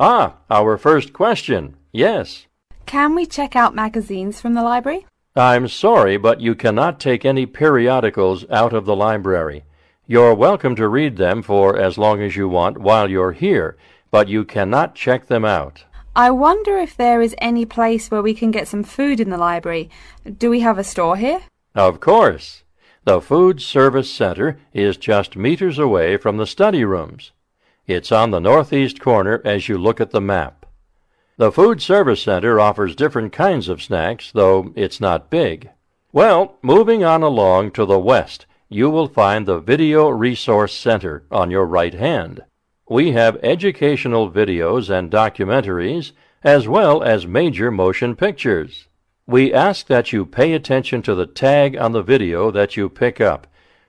Ah, 0.00 0.38
our 0.50 0.76
first 0.76 1.12
question. 1.12 1.76
Yes. 1.92 2.48
Can 2.86 3.14
we 3.14 3.24
check 3.24 3.54
out 3.54 3.72
magazines 3.72 4.40
from 4.40 4.54
the 4.54 4.64
library? 4.64 5.06
I'm 5.40 5.68
sorry, 5.68 6.18
but 6.18 6.42
you 6.42 6.54
cannot 6.54 7.00
take 7.00 7.24
any 7.24 7.46
periodicals 7.46 8.44
out 8.50 8.74
of 8.74 8.84
the 8.84 8.94
library. 8.94 9.64
You're 10.06 10.34
welcome 10.34 10.76
to 10.76 10.86
read 10.86 11.16
them 11.16 11.40
for 11.40 11.78
as 11.78 11.96
long 11.96 12.20
as 12.20 12.36
you 12.36 12.46
want 12.46 12.76
while 12.76 13.08
you're 13.08 13.32
here, 13.32 13.78
but 14.10 14.28
you 14.28 14.44
cannot 14.44 14.94
check 14.94 15.28
them 15.28 15.46
out. 15.46 15.84
I 16.14 16.30
wonder 16.30 16.76
if 16.76 16.94
there 16.94 17.22
is 17.22 17.34
any 17.38 17.64
place 17.64 18.10
where 18.10 18.20
we 18.20 18.34
can 18.34 18.50
get 18.50 18.68
some 18.68 18.82
food 18.82 19.18
in 19.18 19.30
the 19.30 19.38
library. 19.38 19.88
Do 20.38 20.50
we 20.50 20.60
have 20.60 20.76
a 20.76 20.84
store 20.84 21.16
here? 21.16 21.40
Of 21.74 22.00
course. 22.00 22.62
The 23.04 23.22
Food 23.22 23.62
Service 23.62 24.12
Center 24.12 24.60
is 24.74 24.98
just 24.98 25.36
meters 25.36 25.78
away 25.78 26.18
from 26.18 26.36
the 26.36 26.46
study 26.46 26.84
rooms. 26.84 27.32
It's 27.86 28.12
on 28.12 28.30
the 28.30 28.40
northeast 28.40 29.00
corner 29.00 29.40
as 29.42 29.70
you 29.70 29.78
look 29.78 30.02
at 30.02 30.10
the 30.10 30.20
map. 30.20 30.59
The 31.40 31.50
Food 31.50 31.80
Service 31.80 32.24
Center 32.24 32.60
offers 32.60 32.94
different 32.94 33.32
kinds 33.32 33.70
of 33.70 33.82
snacks, 33.82 34.30
though 34.30 34.74
it's 34.76 35.00
not 35.00 35.30
big. 35.30 35.70
Well, 36.12 36.58
moving 36.60 37.02
on 37.02 37.22
along 37.22 37.70
to 37.70 37.86
the 37.86 37.98
west, 37.98 38.44
you 38.68 38.90
will 38.90 39.08
find 39.08 39.46
the 39.46 39.58
Video 39.58 40.10
Resource 40.10 40.74
Center 40.74 41.24
on 41.30 41.50
your 41.50 41.64
right 41.64 41.94
hand. 41.94 42.42
We 42.90 43.12
have 43.12 43.38
educational 43.42 44.30
videos 44.30 44.90
and 44.90 45.10
documentaries, 45.10 46.12
as 46.44 46.68
well 46.68 47.02
as 47.02 47.26
major 47.26 47.70
motion 47.70 48.16
pictures. 48.16 48.88
We 49.26 49.50
ask 49.50 49.86
that 49.86 50.12
you 50.12 50.26
pay 50.26 50.52
attention 50.52 51.00
to 51.04 51.14
the 51.14 51.26
tag 51.26 51.74
on 51.74 51.92
the 51.92 52.02
video 52.02 52.50
that 52.50 52.76
you 52.76 52.90
pick 52.90 53.18
up, 53.18 53.46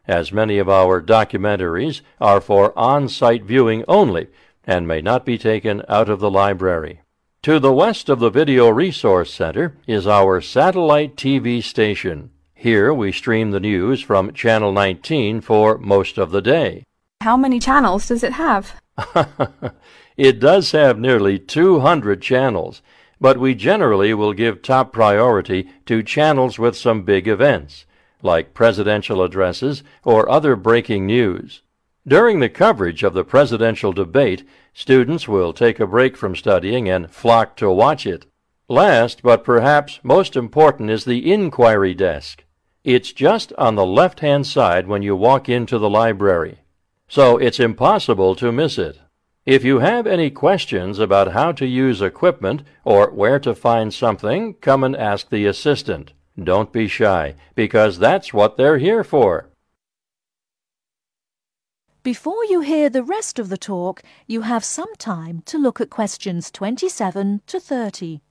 as 0.07 0.31
many 0.31 0.57
of 0.57 0.69
our 0.69 1.01
documentaries 1.01 1.99
are 2.21 2.39
for 2.39 2.71
on-site 2.79 3.43
viewing 3.43 3.83
only 3.89 4.29
and 4.63 4.87
may 4.87 5.01
not 5.01 5.25
be 5.25 5.37
taken 5.37 5.83
out 5.89 6.07
of 6.07 6.21
the 6.21 6.31
library. 6.31 7.00
To 7.45 7.59
the 7.59 7.73
west 7.73 8.07
of 8.07 8.19
the 8.19 8.29
Video 8.29 8.69
Resource 8.69 9.33
Center 9.33 9.75
is 9.87 10.05
our 10.05 10.41
satellite 10.41 11.15
TV 11.15 11.63
station. 11.63 12.29
Here 12.53 12.93
we 12.93 13.11
stream 13.11 13.49
the 13.49 13.59
news 13.59 13.99
from 13.99 14.31
Channel 14.33 14.71
19 14.71 15.41
for 15.41 15.79
most 15.79 16.19
of 16.19 16.29
the 16.29 16.43
day. 16.43 16.83
How 17.21 17.35
many 17.35 17.59
channels 17.59 18.07
does 18.07 18.21
it 18.21 18.33
have? 18.33 18.79
it 20.17 20.39
does 20.39 20.71
have 20.73 20.99
nearly 20.99 21.39
200 21.39 22.21
channels, 22.21 22.83
but 23.19 23.39
we 23.39 23.55
generally 23.55 24.13
will 24.13 24.33
give 24.33 24.61
top 24.61 24.93
priority 24.93 25.67
to 25.87 26.03
channels 26.03 26.59
with 26.59 26.77
some 26.77 27.01
big 27.01 27.27
events, 27.27 27.87
like 28.21 28.53
presidential 28.53 29.23
addresses 29.23 29.81
or 30.03 30.29
other 30.29 30.55
breaking 30.55 31.07
news. 31.07 31.63
During 32.07 32.39
the 32.39 32.49
coverage 32.49 33.03
of 33.03 33.13
the 33.13 33.23
presidential 33.23 33.93
debate, 33.93 34.43
students 34.73 35.27
will 35.27 35.53
take 35.53 35.79
a 35.79 35.85
break 35.85 36.17
from 36.17 36.35
studying 36.35 36.89
and 36.89 37.11
flock 37.11 37.55
to 37.57 37.69
watch 37.69 38.07
it. 38.07 38.25
Last, 38.67 39.21
but 39.21 39.43
perhaps 39.43 39.99
most 40.01 40.35
important, 40.35 40.89
is 40.89 41.05
the 41.05 41.31
inquiry 41.31 41.93
desk. 41.93 42.43
It's 42.83 43.13
just 43.13 43.53
on 43.53 43.75
the 43.75 43.85
left-hand 43.85 44.47
side 44.47 44.87
when 44.87 45.03
you 45.03 45.15
walk 45.15 45.47
into 45.47 45.77
the 45.77 45.89
library, 45.89 46.61
so 47.07 47.37
it's 47.37 47.59
impossible 47.59 48.35
to 48.37 48.51
miss 48.51 48.79
it. 48.79 48.99
If 49.45 49.63
you 49.63 49.79
have 49.79 50.07
any 50.07 50.31
questions 50.31 50.97
about 50.97 51.33
how 51.33 51.51
to 51.51 51.67
use 51.67 52.01
equipment 52.01 52.63
or 52.83 53.11
where 53.11 53.39
to 53.41 53.53
find 53.53 53.93
something, 53.93 54.55
come 54.55 54.83
and 54.83 54.95
ask 54.95 55.29
the 55.29 55.45
assistant. 55.45 56.13
Don't 56.41 56.73
be 56.73 56.87
shy, 56.87 57.35
because 57.53 57.99
that's 57.99 58.33
what 58.33 58.57
they're 58.57 58.79
here 58.79 59.03
for. 59.03 59.50
Before 62.03 62.43
you 62.45 62.61
hear 62.61 62.89
the 62.89 63.03
rest 63.03 63.37
of 63.37 63.49
the 63.49 63.59
talk, 63.59 64.01
you 64.25 64.41
have 64.41 64.65
some 64.65 64.91
time 64.95 65.43
to 65.45 65.59
look 65.59 65.79
at 65.79 65.91
questions 65.91 66.49
27 66.49 67.41
to 67.45 67.59
30. 67.59 68.21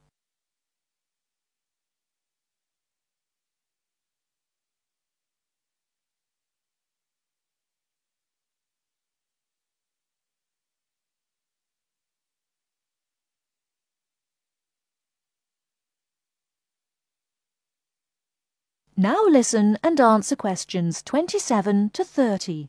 Now 18.96 19.24
listen 19.28 19.78
and 19.84 20.00
answer 20.00 20.34
questions 20.34 21.04
27 21.04 21.90
to 21.90 22.04
30. 22.04 22.68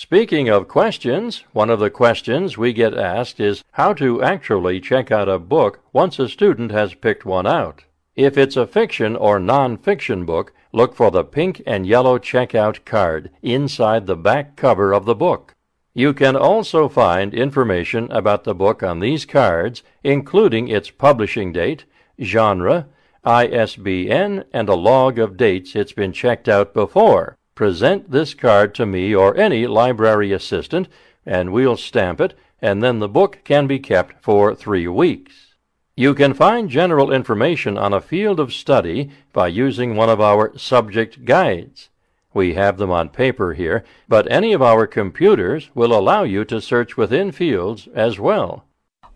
Speaking 0.00 0.48
of 0.48 0.68
questions, 0.68 1.42
one 1.52 1.70
of 1.70 1.80
the 1.80 1.90
questions 1.90 2.56
we 2.56 2.72
get 2.72 2.96
asked 2.96 3.40
is 3.40 3.64
how 3.72 3.92
to 3.94 4.22
actually 4.22 4.78
check 4.80 5.10
out 5.10 5.28
a 5.28 5.40
book 5.40 5.80
once 5.92 6.20
a 6.20 6.28
student 6.28 6.70
has 6.70 6.94
picked 6.94 7.26
one 7.26 7.48
out. 7.48 7.82
If 8.14 8.38
it's 8.38 8.56
a 8.56 8.68
fiction 8.68 9.16
or 9.16 9.40
non-fiction 9.40 10.24
book, 10.24 10.54
look 10.72 10.94
for 10.94 11.10
the 11.10 11.24
pink 11.24 11.62
and 11.66 11.84
yellow 11.84 12.16
checkout 12.16 12.84
card 12.84 13.30
inside 13.42 14.06
the 14.06 14.14
back 14.14 14.54
cover 14.54 14.92
of 14.92 15.04
the 15.04 15.16
book. 15.16 15.56
You 15.94 16.14
can 16.14 16.36
also 16.36 16.88
find 16.88 17.34
information 17.34 18.08
about 18.12 18.44
the 18.44 18.54
book 18.54 18.84
on 18.84 19.00
these 19.00 19.26
cards, 19.26 19.82
including 20.04 20.68
its 20.68 20.92
publishing 20.92 21.52
date, 21.52 21.86
genre, 22.22 22.86
ISBN, 23.24 24.44
and 24.52 24.68
a 24.68 24.76
log 24.76 25.18
of 25.18 25.36
dates 25.36 25.74
it's 25.74 25.92
been 25.92 26.12
checked 26.12 26.48
out 26.48 26.72
before. 26.72 27.37
Present 27.58 28.12
this 28.12 28.34
card 28.34 28.72
to 28.76 28.86
me 28.86 29.12
or 29.12 29.36
any 29.36 29.66
library 29.66 30.30
assistant, 30.30 30.86
and 31.26 31.52
we'll 31.52 31.76
stamp 31.76 32.20
it, 32.20 32.38
and 32.62 32.84
then 32.84 33.00
the 33.00 33.08
book 33.08 33.40
can 33.42 33.66
be 33.66 33.80
kept 33.80 34.22
for 34.22 34.54
three 34.54 34.86
weeks. 34.86 35.56
You 35.96 36.14
can 36.14 36.34
find 36.34 36.70
general 36.70 37.12
information 37.12 37.76
on 37.76 37.92
a 37.92 38.00
field 38.00 38.38
of 38.38 38.52
study 38.52 39.10
by 39.32 39.48
using 39.48 39.96
one 39.96 40.08
of 40.08 40.20
our 40.20 40.56
subject 40.56 41.24
guides. 41.24 41.88
We 42.32 42.54
have 42.54 42.78
them 42.78 42.92
on 42.92 43.08
paper 43.08 43.54
here, 43.54 43.82
but 44.06 44.30
any 44.30 44.52
of 44.52 44.62
our 44.62 44.86
computers 44.86 45.68
will 45.74 45.92
allow 45.92 46.22
you 46.22 46.44
to 46.44 46.60
search 46.60 46.96
within 46.96 47.32
fields 47.32 47.88
as 47.92 48.20
well. 48.20 48.66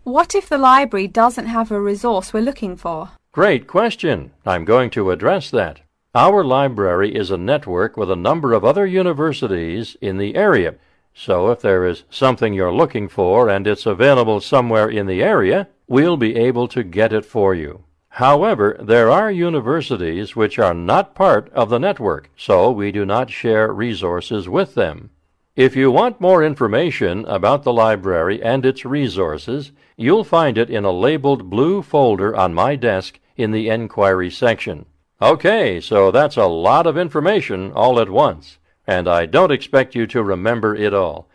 What 0.03 0.35
if 0.35 0.49
the 0.49 0.57
library 0.57 1.07
doesn't 1.07 1.45
have 1.45 1.71
a 1.71 1.79
resource 1.79 2.33
we're 2.33 2.41
looking 2.41 2.75
for? 2.75 3.11
Great 3.31 3.67
question. 3.67 4.31
I'm 4.45 4.65
going 4.65 4.89
to 4.89 5.11
address 5.11 5.49
that. 5.51 5.79
Our 6.15 6.43
library 6.43 7.15
is 7.15 7.31
a 7.31 7.39
network 7.39 7.97
with 7.97 8.11
a 8.11 8.15
number 8.15 8.53
of 8.53 8.63
other 8.63 8.85
universities 8.85 9.97
in 9.99 10.19
the 10.19 10.35
area. 10.35 10.75
So 11.15 11.49
if 11.49 11.61
there 11.61 11.87
is 11.87 12.03
something 12.11 12.53
you're 12.53 12.71
looking 12.71 13.09
for 13.09 13.49
and 13.49 13.65
it's 13.65 13.87
available 13.87 14.39
somewhere 14.39 14.87
in 14.87 15.07
the 15.07 15.23
area, 15.23 15.69
we'll 15.87 16.17
be 16.17 16.35
able 16.35 16.67
to 16.67 16.83
get 16.83 17.13
it 17.13 17.25
for 17.25 17.55
you. 17.55 17.85
However, 18.09 18.77
there 18.79 19.09
are 19.09 19.31
universities 19.31 20.35
which 20.35 20.59
are 20.59 20.75
not 20.75 21.15
part 21.15 21.51
of 21.51 21.71
the 21.71 21.79
network, 21.79 22.29
so 22.37 22.69
we 22.69 22.91
do 22.91 23.07
not 23.07 23.31
share 23.31 23.73
resources 23.73 24.47
with 24.47 24.75
them. 24.75 25.09
If 25.55 25.75
you 25.75 25.89
want 25.89 26.21
more 26.21 26.43
information 26.43 27.25
about 27.25 27.63
the 27.63 27.73
library 27.73 28.39
and 28.43 28.67
its 28.67 28.85
resources, 28.85 29.71
you'll 29.97 30.23
find 30.23 30.59
it 30.59 30.69
in 30.69 30.85
a 30.85 30.91
labeled 30.91 31.49
blue 31.49 31.81
folder 31.81 32.35
on 32.35 32.53
my 32.53 32.75
desk 32.75 33.19
in 33.35 33.49
the 33.49 33.67
Enquiry 33.67 34.29
section. 34.29 34.85
Okay, 35.23 35.79
so 35.79 36.11
that's 36.11 36.35
a 36.35 36.47
lot 36.47 36.85
of 36.85 36.97
information 36.97 37.71
all 37.71 37.97
at 37.97 38.09
once, 38.09 38.57
and 38.85 39.07
I 39.07 39.25
don't 39.25 39.53
expect 39.53 39.95
you 39.95 40.05
to 40.07 40.21
remember 40.21 40.75
it 40.75 40.93
all. 40.93 41.29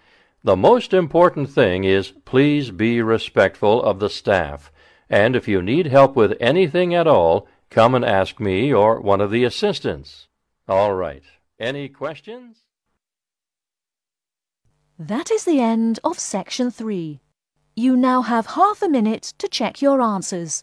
The 0.45 0.57
most 0.57 0.93
important 0.93 1.49
thing 1.49 1.85
is 1.85 2.13
please 2.27 2.71
be 2.71 3.01
respectful 3.01 3.83
of 3.83 3.99
the 3.99 4.11
staff, 4.11 4.71
and 5.09 5.35
if 5.35 5.49
you 5.49 5.63
need 5.63 5.87
help 5.87 6.17
with 6.17 6.37
anything 6.39 6.95
at 6.95 7.07
all, 7.07 7.49
come 7.71 7.95
and 7.95 8.05
ask 8.05 8.39
me 8.39 8.75
or 8.75 9.01
one 9.01 9.23
of 9.23 9.31
the 9.31 9.45
assistants. 9.45 10.29
All 10.69 10.93
right. 10.93 11.25
Any 11.59 11.89
questions? 11.89 12.59
That 14.99 15.31
is 15.31 15.45
the 15.45 15.61
end 15.61 15.99
of 16.05 16.19
section 16.19 16.71
3. 16.71 17.21
You 17.75 17.97
now 17.97 18.21
have 18.21 18.49
half 18.49 18.83
a 18.83 18.89
minute 18.89 19.33
to 19.39 19.49
check 19.49 19.81
your 19.81 20.03
answers. 20.03 20.63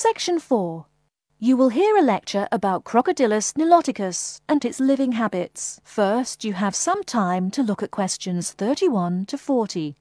Section 0.00 0.38
4. 0.38 0.86
You 1.40 1.56
will 1.56 1.70
hear 1.70 1.96
a 1.96 2.02
lecture 2.02 2.46
about 2.52 2.84
Crocodylus 2.84 3.54
niloticus 3.56 4.40
and 4.48 4.64
its 4.64 4.78
living 4.78 5.10
habits. 5.10 5.80
First, 5.82 6.44
you 6.44 6.52
have 6.52 6.76
some 6.76 7.02
time 7.02 7.50
to 7.50 7.64
look 7.64 7.82
at 7.82 7.90
questions 7.90 8.52
31 8.52 9.26
to 9.26 9.36
40. 9.36 9.96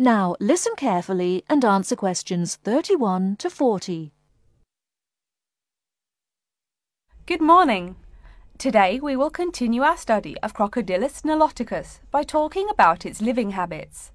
Now 0.00 0.36
listen 0.38 0.74
carefully 0.76 1.42
and 1.50 1.64
answer 1.64 1.96
questions 1.96 2.54
31 2.54 3.34
to 3.40 3.50
40. 3.50 4.12
Good 7.26 7.40
morning. 7.40 7.96
Today 8.58 9.00
we 9.02 9.16
will 9.16 9.30
continue 9.30 9.82
our 9.82 9.96
study 9.96 10.36
of 10.40 10.54
Crocodylus 10.54 11.22
niloticus 11.24 11.98
by 12.12 12.22
talking 12.22 12.68
about 12.70 13.04
its 13.04 13.20
living 13.20 13.50
habits. 13.50 14.12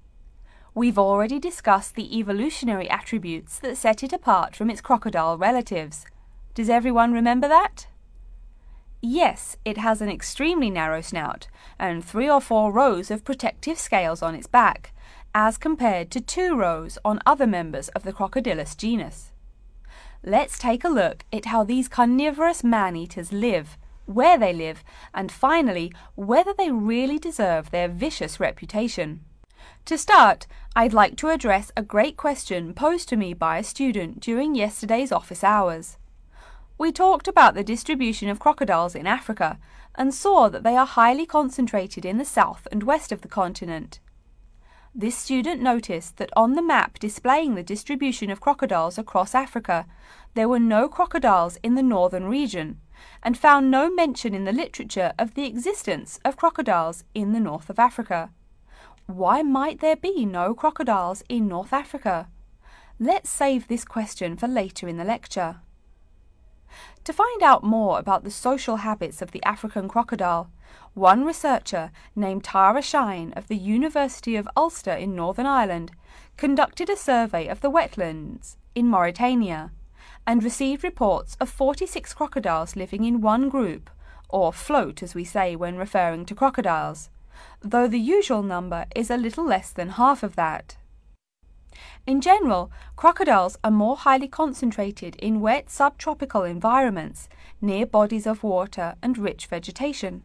We've 0.74 0.98
already 0.98 1.38
discussed 1.38 1.96
the 1.96 2.18
evolutionary 2.18 2.88
attributes 2.88 3.58
that 3.58 3.76
set 3.76 4.02
it 4.02 4.14
apart 4.14 4.56
from 4.56 4.70
its 4.70 4.80
crocodile 4.80 5.36
relatives. 5.36 6.06
Does 6.54 6.70
everyone 6.70 7.12
remember 7.12 7.46
that? 7.48 7.88
Yes, 9.02 9.58
it 9.66 9.76
has 9.76 10.00
an 10.00 10.08
extremely 10.08 10.70
narrow 10.70 11.02
snout 11.02 11.48
and 11.78 12.02
three 12.02 12.30
or 12.30 12.40
four 12.40 12.72
rows 12.72 13.10
of 13.10 13.22
protective 13.22 13.78
scales 13.78 14.22
on 14.22 14.34
its 14.34 14.46
back, 14.46 14.94
as 15.34 15.58
compared 15.58 16.10
to 16.12 16.20
two 16.20 16.56
rows 16.56 16.96
on 17.04 17.20
other 17.26 17.46
members 17.46 17.88
of 17.88 18.04
the 18.04 18.12
Crocodylus 18.12 18.76
genus. 18.76 19.32
Let's 20.22 20.58
take 20.58 20.84
a 20.84 20.88
look 20.88 21.24
at 21.32 21.46
how 21.46 21.64
these 21.64 21.88
carnivorous 21.88 22.62
man-eaters 22.62 23.32
live, 23.32 23.76
where 24.06 24.38
they 24.38 24.52
live, 24.52 24.84
and 25.12 25.32
finally, 25.32 25.92
whether 26.14 26.54
they 26.56 26.70
really 26.70 27.18
deserve 27.18 27.70
their 27.70 27.88
vicious 27.88 28.38
reputation. 28.38 29.24
To 29.86 29.98
start, 29.98 30.46
I'd 30.76 30.92
like 30.92 31.16
to 31.16 31.28
address 31.28 31.72
a 31.76 31.82
great 31.82 32.16
question 32.16 32.72
posed 32.72 33.08
to 33.08 33.16
me 33.16 33.34
by 33.34 33.58
a 33.58 33.64
student 33.64 34.20
during 34.20 34.54
yesterday's 34.54 35.12
office 35.12 35.42
hours. 35.42 35.98
We 36.78 36.92
talked 36.92 37.28
about 37.28 37.54
the 37.54 37.64
distribution 37.64 38.28
of 38.28 38.38
crocodiles 38.38 38.94
in 38.94 39.06
Africa 39.06 39.58
and 39.94 40.14
saw 40.14 40.48
that 40.48 40.62
they 40.62 40.76
are 40.76 40.86
highly 40.86 41.26
concentrated 41.26 42.04
in 42.04 42.18
the 42.18 42.24
south 42.24 42.66
and 42.72 42.82
west 42.82 43.12
of 43.12 43.20
the 43.20 43.28
continent. 43.28 44.00
This 44.96 45.18
student 45.18 45.60
noticed 45.60 46.18
that 46.18 46.30
on 46.36 46.52
the 46.52 46.62
map 46.62 47.00
displaying 47.00 47.56
the 47.56 47.64
distribution 47.64 48.30
of 48.30 48.40
crocodiles 48.40 48.96
across 48.96 49.34
Africa, 49.34 49.86
there 50.34 50.48
were 50.48 50.60
no 50.60 50.88
crocodiles 50.88 51.58
in 51.64 51.74
the 51.74 51.82
northern 51.82 52.26
region, 52.26 52.78
and 53.20 53.36
found 53.36 53.72
no 53.72 53.90
mention 53.90 54.34
in 54.34 54.44
the 54.44 54.52
literature 54.52 55.12
of 55.18 55.34
the 55.34 55.46
existence 55.46 56.20
of 56.24 56.36
crocodiles 56.36 57.02
in 57.12 57.32
the 57.32 57.40
north 57.40 57.68
of 57.68 57.80
Africa. 57.80 58.30
Why 59.06 59.42
might 59.42 59.80
there 59.80 59.96
be 59.96 60.24
no 60.24 60.54
crocodiles 60.54 61.24
in 61.28 61.48
North 61.48 61.72
Africa? 61.72 62.28
Let's 63.00 63.30
save 63.30 63.66
this 63.66 63.84
question 63.84 64.36
for 64.36 64.46
later 64.46 64.86
in 64.86 64.96
the 64.96 65.04
lecture. 65.04 65.56
To 67.04 67.12
find 67.12 67.42
out 67.42 67.62
more 67.62 67.98
about 67.98 68.24
the 68.24 68.30
social 68.30 68.76
habits 68.76 69.20
of 69.20 69.32
the 69.32 69.42
African 69.44 69.88
crocodile, 69.88 70.50
one 70.94 71.24
researcher 71.24 71.90
named 72.14 72.44
Tara 72.44 72.82
Shine 72.82 73.32
of 73.34 73.48
the 73.48 73.56
University 73.56 74.36
of 74.36 74.48
Ulster 74.56 74.92
in 74.92 75.14
Northern 75.14 75.46
Ireland 75.46 75.92
conducted 76.36 76.88
a 76.88 76.96
survey 76.96 77.46
of 77.48 77.60
the 77.60 77.70
wetlands 77.70 78.56
in 78.74 78.88
Mauritania 78.88 79.70
and 80.26 80.42
received 80.42 80.84
reports 80.84 81.36
of 81.40 81.48
46 81.48 82.14
crocodiles 82.14 82.76
living 82.76 83.04
in 83.04 83.20
one 83.20 83.48
group, 83.48 83.90
or 84.28 84.52
float 84.52 85.02
as 85.02 85.14
we 85.14 85.24
say 85.24 85.54
when 85.54 85.76
referring 85.76 86.24
to 86.26 86.34
crocodiles, 86.34 87.10
though 87.60 87.88
the 87.88 88.00
usual 88.00 88.42
number 88.42 88.86
is 88.94 89.10
a 89.10 89.16
little 89.16 89.44
less 89.44 89.70
than 89.70 89.90
half 89.90 90.22
of 90.22 90.36
that. 90.36 90.76
In 92.06 92.20
general, 92.20 92.70
crocodiles 92.96 93.58
are 93.64 93.70
more 93.70 93.96
highly 93.96 94.28
concentrated 94.28 95.16
in 95.16 95.40
wet 95.40 95.70
subtropical 95.70 96.42
environments 96.42 97.28
near 97.60 97.86
bodies 97.86 98.26
of 98.26 98.42
water 98.42 98.94
and 99.02 99.16
rich 99.16 99.46
vegetation. 99.46 100.22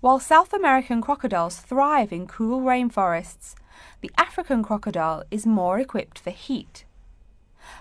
While 0.00 0.18
South 0.18 0.52
American 0.52 1.00
crocodiles 1.00 1.58
thrive 1.58 2.12
in 2.12 2.26
cool 2.26 2.60
rainforests, 2.60 3.54
the 4.00 4.10
African 4.16 4.62
crocodile 4.62 5.24
is 5.30 5.46
more 5.46 5.78
equipped 5.78 6.18
for 6.18 6.30
heat. 6.30 6.84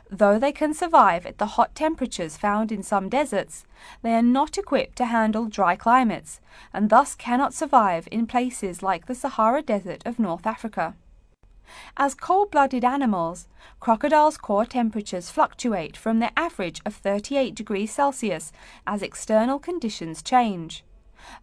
Though 0.09 0.37
they 0.37 0.51
can 0.51 0.73
survive 0.73 1.25
at 1.25 1.37
the 1.37 1.53
hot 1.57 1.73
temperatures 1.75 2.37
found 2.37 2.71
in 2.71 2.83
some 2.83 3.09
deserts, 3.09 3.65
they 4.01 4.13
are 4.13 4.21
not 4.21 4.57
equipped 4.57 4.97
to 4.97 5.05
handle 5.05 5.45
dry 5.45 5.75
climates 5.75 6.39
and 6.73 6.89
thus 6.89 7.15
cannot 7.15 7.53
survive 7.53 8.07
in 8.11 8.27
places 8.27 8.83
like 8.83 9.05
the 9.05 9.15
Sahara 9.15 9.61
Desert 9.61 10.03
of 10.05 10.19
North 10.19 10.45
Africa. 10.45 10.95
As 11.95 12.13
cold-blooded 12.13 12.83
animals, 12.85 13.47
crocodiles' 13.79 14.37
core 14.37 14.65
temperatures 14.65 15.29
fluctuate 15.29 15.97
from 15.97 16.19
their 16.19 16.31
average 16.37 16.81
of 16.85 16.95
38 16.95 17.55
degrees 17.55 17.91
Celsius 17.91 18.51
as 18.85 19.01
external 19.01 19.59
conditions 19.59 20.21
change. 20.21 20.83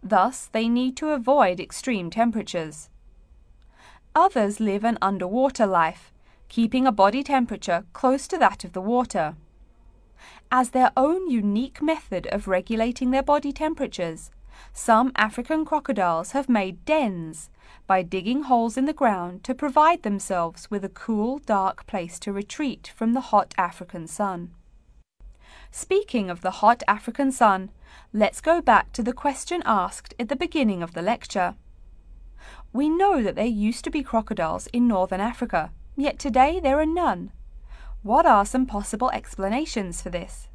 Thus, 0.02 0.48
they 0.52 0.68
need 0.68 0.96
to 0.98 1.10
avoid 1.10 1.60
extreme 1.60 2.10
temperatures. 2.10 2.88
Others 4.14 4.60
live 4.60 4.84
an 4.84 4.98
underwater 5.02 5.66
life, 5.66 6.12
keeping 6.48 6.87
a 6.87 6.92
body 6.92 7.22
temperature 7.22 7.84
close 7.92 8.28
to 8.28 8.38
that 8.38 8.64
of 8.64 8.72
the 8.72 8.80
water. 8.80 9.37
As 10.50 10.70
their 10.70 10.92
own 10.96 11.28
unique 11.28 11.82
method 11.82 12.28
of 12.28 12.46
regulating 12.46 13.10
their 13.10 13.22
body 13.22 13.52
temperatures, 13.52 14.30
some 14.72 15.12
African 15.16 15.64
crocodiles 15.64 16.32
have 16.32 16.48
made 16.48 16.84
dens 16.84 17.50
by 17.86 18.02
digging 18.02 18.44
holes 18.44 18.76
in 18.76 18.86
the 18.86 18.92
ground 18.92 19.44
to 19.44 19.54
provide 19.54 20.02
themselves 20.02 20.70
with 20.70 20.84
a 20.84 20.88
cool, 20.88 21.38
dark 21.38 21.86
place 21.86 22.18
to 22.20 22.32
retreat 22.32 22.92
from 22.96 23.12
the 23.12 23.28
hot 23.32 23.54
African 23.58 24.06
sun. 24.06 24.50
Speaking 25.70 26.30
of 26.30 26.40
the 26.40 26.62
hot 26.62 26.82
African 26.86 27.32
sun, 27.32 27.70
let's 28.12 28.40
go 28.40 28.60
back 28.60 28.92
to 28.92 29.02
the 29.02 29.12
question 29.12 29.62
asked 29.66 30.14
at 30.18 30.28
the 30.28 30.36
beginning 30.36 30.82
of 30.82 30.94
the 30.94 31.02
lecture. 31.02 31.56
We 32.72 32.88
know 32.88 33.22
that 33.22 33.34
there 33.34 33.44
used 33.46 33.84
to 33.84 33.90
be 33.90 34.02
crocodiles 34.02 34.66
in 34.68 34.88
northern 34.88 35.20
Africa, 35.20 35.72
yet 35.96 36.18
today 36.18 36.60
there 36.60 36.78
are 36.78 36.86
none. 36.86 37.32
What 38.02 38.26
are 38.26 38.44
some 38.44 38.66
possible 38.66 39.10
explanations 39.10 40.02
for 40.02 40.10
this? 40.10 40.48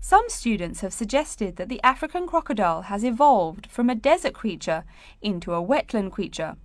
Some 0.00 0.28
students 0.28 0.80
have 0.80 0.92
suggested 0.92 1.56
that 1.56 1.68
the 1.68 1.82
African 1.82 2.26
crocodile 2.26 2.82
has 2.82 3.04
evolved 3.04 3.66
from 3.66 3.90
a 3.90 3.94
desert 3.94 4.32
creature 4.32 4.84
into 5.20 5.52
a 5.52 5.62
wetland 5.62 6.12
creature, 6.12 6.56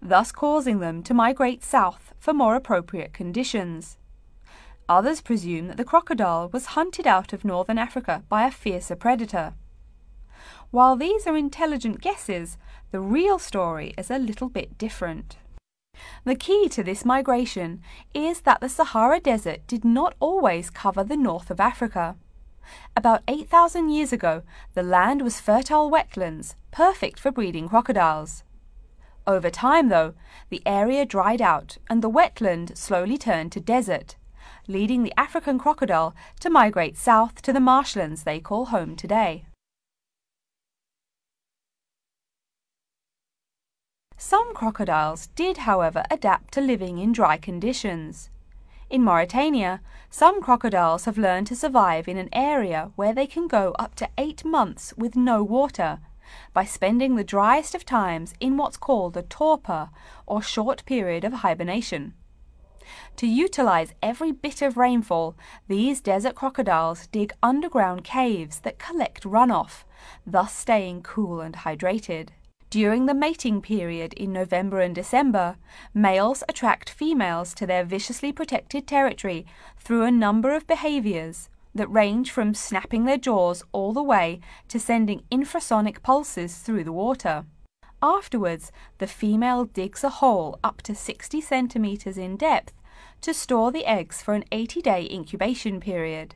thus 0.00 0.32
causing 0.32 0.80
them 0.80 1.02
to 1.04 1.14
migrate 1.14 1.62
south 1.62 2.14
for 2.18 2.32
more 2.32 2.54
appropriate 2.54 3.12
conditions. 3.12 3.98
Others 4.88 5.20
presume 5.20 5.68
that 5.68 5.76
the 5.76 5.84
crocodile 5.84 6.48
was 6.50 6.66
hunted 6.66 7.06
out 7.06 7.32
of 7.34 7.44
northern 7.44 7.78
Africa 7.78 8.24
by 8.28 8.46
a 8.46 8.50
fiercer 8.50 8.96
predator. 8.96 9.52
While 10.70 10.96
these 10.96 11.26
are 11.26 11.36
intelligent 11.36 12.00
guesses, 12.00 12.56
the 12.90 13.00
real 13.00 13.38
story 13.38 13.92
is 13.98 14.10
a 14.10 14.18
little 14.18 14.48
bit 14.48 14.78
different. 14.78 15.36
The 16.24 16.34
key 16.34 16.68
to 16.70 16.82
this 16.82 17.04
migration 17.04 17.82
is 18.14 18.42
that 18.42 18.60
the 18.60 18.68
Sahara 18.68 19.20
Desert 19.20 19.66
did 19.66 19.84
not 19.84 20.14
always 20.20 20.70
cover 20.70 21.04
the 21.04 21.16
north 21.16 21.50
of 21.50 21.60
Africa. 21.60 22.16
About 22.96 23.22
8,000 23.28 23.88
years 23.88 24.12
ago, 24.12 24.42
the 24.74 24.82
land 24.82 25.22
was 25.22 25.40
fertile 25.40 25.90
wetlands, 25.90 26.54
perfect 26.70 27.18
for 27.20 27.30
breeding 27.30 27.68
crocodiles. 27.68 28.44
Over 29.26 29.50
time, 29.50 29.88
though, 29.88 30.14
the 30.48 30.62
area 30.64 31.04
dried 31.04 31.42
out 31.42 31.76
and 31.88 32.02
the 32.02 32.10
wetland 32.10 32.76
slowly 32.76 33.18
turned 33.18 33.52
to 33.52 33.60
desert, 33.60 34.16
leading 34.66 35.02
the 35.02 35.12
African 35.18 35.58
crocodile 35.58 36.14
to 36.40 36.50
migrate 36.50 36.96
south 36.96 37.42
to 37.42 37.52
the 37.52 37.60
marshlands 37.60 38.22
they 38.22 38.40
call 38.40 38.66
home 38.66 38.96
today. 38.96 39.44
Some 44.16 44.52
crocodiles 44.52 45.28
did, 45.36 45.58
however, 45.58 46.02
adapt 46.10 46.52
to 46.54 46.60
living 46.60 46.98
in 46.98 47.12
dry 47.12 47.36
conditions. 47.36 48.30
In 48.90 49.04
Mauritania, 49.04 49.82
some 50.08 50.40
crocodiles 50.40 51.04
have 51.04 51.18
learned 51.18 51.46
to 51.48 51.56
survive 51.56 52.08
in 52.08 52.16
an 52.16 52.30
area 52.32 52.90
where 52.96 53.12
they 53.12 53.26
can 53.26 53.46
go 53.46 53.74
up 53.78 53.94
to 53.96 54.08
eight 54.16 54.46
months 54.46 54.94
with 54.96 55.14
no 55.14 55.42
water 55.42 55.98
by 56.54 56.64
spending 56.64 57.14
the 57.14 57.24
driest 57.24 57.74
of 57.74 57.84
times 57.84 58.32
in 58.40 58.56
what's 58.56 58.78
called 58.78 59.14
a 59.16 59.22
torpor 59.22 59.90
or 60.26 60.40
short 60.40 60.84
period 60.86 61.22
of 61.22 61.34
hibernation. 61.34 62.14
To 63.16 63.26
utilize 63.26 63.92
every 64.02 64.32
bit 64.32 64.62
of 64.62 64.78
rainfall, 64.78 65.36
these 65.66 66.00
desert 66.00 66.34
crocodiles 66.34 67.08
dig 67.08 67.34
underground 67.42 68.04
caves 68.04 68.60
that 68.60 68.78
collect 68.78 69.24
runoff, 69.24 69.84
thus 70.26 70.54
staying 70.54 71.02
cool 71.02 71.42
and 71.42 71.54
hydrated. 71.54 72.30
During 72.70 73.06
the 73.06 73.14
mating 73.14 73.62
period 73.62 74.12
in 74.12 74.30
November 74.30 74.80
and 74.80 74.94
December, 74.94 75.56
males 75.94 76.44
attract 76.50 76.90
females 76.90 77.54
to 77.54 77.66
their 77.66 77.82
viciously 77.82 78.30
protected 78.30 78.86
territory 78.86 79.46
through 79.78 80.02
a 80.02 80.10
number 80.10 80.54
of 80.54 80.66
behaviors 80.66 81.48
that 81.74 81.88
range 81.88 82.30
from 82.30 82.52
snapping 82.52 83.06
their 83.06 83.16
jaws 83.16 83.62
all 83.72 83.94
the 83.94 84.02
way 84.02 84.40
to 84.68 84.78
sending 84.78 85.22
infrasonic 85.32 86.02
pulses 86.02 86.58
through 86.58 86.84
the 86.84 86.92
water. 86.92 87.46
Afterwards, 88.02 88.70
the 88.98 89.06
female 89.06 89.64
digs 89.64 90.04
a 90.04 90.10
hole 90.10 90.58
up 90.62 90.82
to 90.82 90.94
60 90.94 91.40
centimeters 91.40 92.18
in 92.18 92.36
depth 92.36 92.74
to 93.22 93.32
store 93.32 93.72
the 93.72 93.86
eggs 93.86 94.20
for 94.20 94.34
an 94.34 94.44
80 94.52 94.82
day 94.82 95.08
incubation 95.10 95.80
period. 95.80 96.34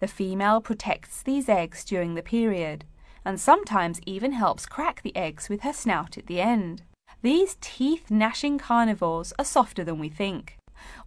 The 0.00 0.08
female 0.08 0.60
protects 0.60 1.22
these 1.22 1.48
eggs 1.48 1.82
during 1.82 2.14
the 2.14 2.22
period 2.22 2.84
and 3.24 3.40
sometimes 3.40 4.00
even 4.06 4.32
helps 4.32 4.66
crack 4.66 5.02
the 5.02 5.16
eggs 5.16 5.48
with 5.48 5.62
her 5.62 5.72
snout 5.72 6.16
at 6.16 6.26
the 6.26 6.40
end. 6.40 6.82
These 7.22 7.56
teeth-gnashing 7.60 8.58
carnivores 8.58 9.32
are 9.38 9.44
softer 9.44 9.84
than 9.84 9.98
we 9.98 10.08
think. 10.08 10.56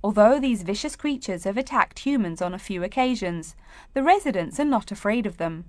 Although 0.03 0.39
these 0.39 0.63
vicious 0.63 0.95
creatures 0.95 1.45
have 1.45 1.57
attacked 1.57 1.99
humans 1.99 2.41
on 2.41 2.53
a 2.53 2.59
few 2.59 2.83
occasions, 2.83 3.55
the 3.93 4.03
residents 4.03 4.59
are 4.59 4.65
not 4.65 4.91
afraid 4.91 5.25
of 5.25 5.37
them. 5.37 5.65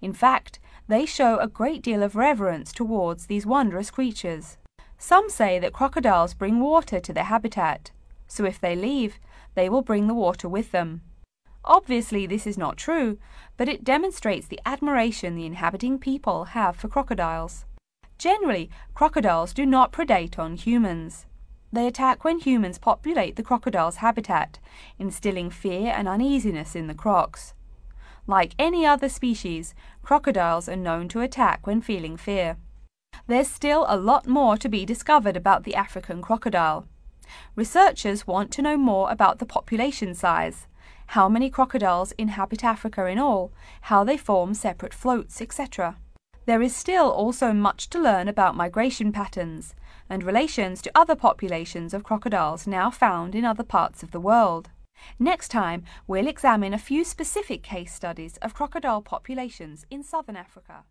In 0.00 0.12
fact, 0.12 0.60
they 0.86 1.04
show 1.06 1.38
a 1.38 1.48
great 1.48 1.82
deal 1.82 2.02
of 2.02 2.14
reverence 2.14 2.72
towards 2.72 3.26
these 3.26 3.44
wondrous 3.44 3.90
creatures. 3.90 4.58
Some 4.98 5.28
say 5.28 5.58
that 5.58 5.72
crocodiles 5.72 6.34
bring 6.34 6.60
water 6.60 7.00
to 7.00 7.12
their 7.12 7.24
habitat, 7.24 7.90
so 8.28 8.44
if 8.44 8.60
they 8.60 8.76
leave, 8.76 9.18
they 9.54 9.68
will 9.68 9.82
bring 9.82 10.06
the 10.06 10.14
water 10.14 10.48
with 10.48 10.70
them. 10.70 11.02
Obviously, 11.64 12.26
this 12.26 12.46
is 12.46 12.58
not 12.58 12.76
true, 12.76 13.18
but 13.56 13.68
it 13.68 13.84
demonstrates 13.84 14.46
the 14.46 14.60
admiration 14.66 15.34
the 15.34 15.46
inhabiting 15.46 15.98
people 15.98 16.44
have 16.46 16.76
for 16.76 16.88
crocodiles. 16.88 17.64
Generally, 18.18 18.70
crocodiles 18.92 19.54
do 19.54 19.64
not 19.64 19.92
predate 19.92 20.38
on 20.38 20.56
humans. 20.56 21.26
They 21.72 21.86
attack 21.86 22.22
when 22.22 22.38
humans 22.38 22.78
populate 22.78 23.36
the 23.36 23.42
crocodile's 23.42 23.96
habitat, 23.96 24.58
instilling 24.98 25.50
fear 25.50 25.92
and 25.96 26.06
uneasiness 26.06 26.76
in 26.76 26.86
the 26.86 26.94
crocs. 26.94 27.54
Like 28.26 28.54
any 28.58 28.86
other 28.86 29.08
species, 29.08 29.74
crocodiles 30.02 30.68
are 30.68 30.76
known 30.76 31.08
to 31.08 31.20
attack 31.20 31.66
when 31.66 31.80
feeling 31.80 32.16
fear. 32.16 32.58
There's 33.26 33.48
still 33.48 33.86
a 33.88 33.96
lot 33.96 34.26
more 34.26 34.56
to 34.58 34.68
be 34.68 34.84
discovered 34.84 35.36
about 35.36 35.64
the 35.64 35.74
African 35.74 36.22
crocodile. 36.22 36.86
Researchers 37.56 38.26
want 38.26 38.50
to 38.52 38.62
know 38.62 38.76
more 38.76 39.10
about 39.10 39.38
the 39.38 39.46
population 39.46 40.14
size, 40.14 40.66
how 41.08 41.28
many 41.28 41.50
crocodiles 41.50 42.12
inhabit 42.12 42.64
Africa 42.64 43.06
in 43.06 43.18
all, 43.18 43.52
how 43.82 44.04
they 44.04 44.16
form 44.16 44.54
separate 44.54 44.94
floats, 44.94 45.40
etc. 45.40 45.96
There 46.46 46.62
is 46.62 46.76
still 46.76 47.10
also 47.10 47.52
much 47.52 47.88
to 47.90 47.98
learn 47.98 48.28
about 48.28 48.56
migration 48.56 49.12
patterns 49.12 49.74
and 50.10 50.22
relations 50.22 50.82
to 50.82 50.92
other 50.94 51.14
populations 51.14 51.94
of 51.94 52.04
crocodiles 52.04 52.66
now 52.66 52.90
found 52.90 53.34
in 53.34 53.44
other 53.44 53.64
parts 53.64 54.02
of 54.02 54.10
the 54.10 54.20
world. 54.20 54.70
Next 55.18 55.48
time, 55.48 55.84
we'll 56.06 56.26
examine 56.26 56.74
a 56.74 56.78
few 56.78 57.04
specific 57.04 57.62
case 57.62 57.94
studies 57.94 58.36
of 58.38 58.54
crocodile 58.54 59.02
populations 59.02 59.86
in 59.90 60.02
southern 60.02 60.36
Africa. 60.36 60.84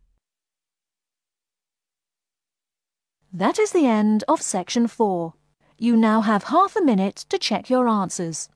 That 3.32 3.58
is 3.58 3.72
the 3.72 3.88
end 3.88 4.24
of 4.28 4.42
section 4.42 4.88
4. 4.88 5.34
You 5.80 5.98
now 5.98 6.22
have 6.22 6.46
half 6.46 6.76
a 6.76 6.84
minute 6.84 7.26
to 7.30 7.38
check 7.38 7.70
your 7.70 7.88
answers. 7.88 8.50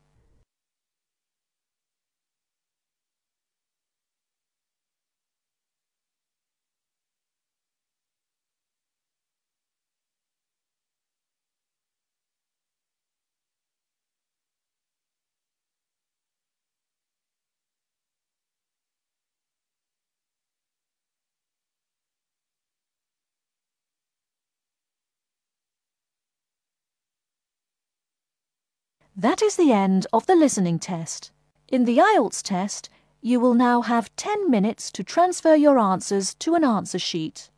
That 29.20 29.42
is 29.42 29.56
the 29.56 29.72
end 29.72 30.06
of 30.14 30.28
the 30.28 30.36
listening 30.36 30.78
test. 30.78 31.32
In 31.68 31.86
the 31.86 31.98
IELTS 31.98 32.44
test, 32.44 32.88
you 33.20 33.40
will 33.40 33.56
now 33.56 33.82
have 33.82 34.16
10 34.16 34.48
minutes 34.48 34.92
to 34.92 35.04
transfer 35.04 35.56
your 35.56 35.80
answers 35.80 36.36
to 36.36 36.54
an 36.54 36.64
answer 36.64 37.00
sheet. 37.00 37.50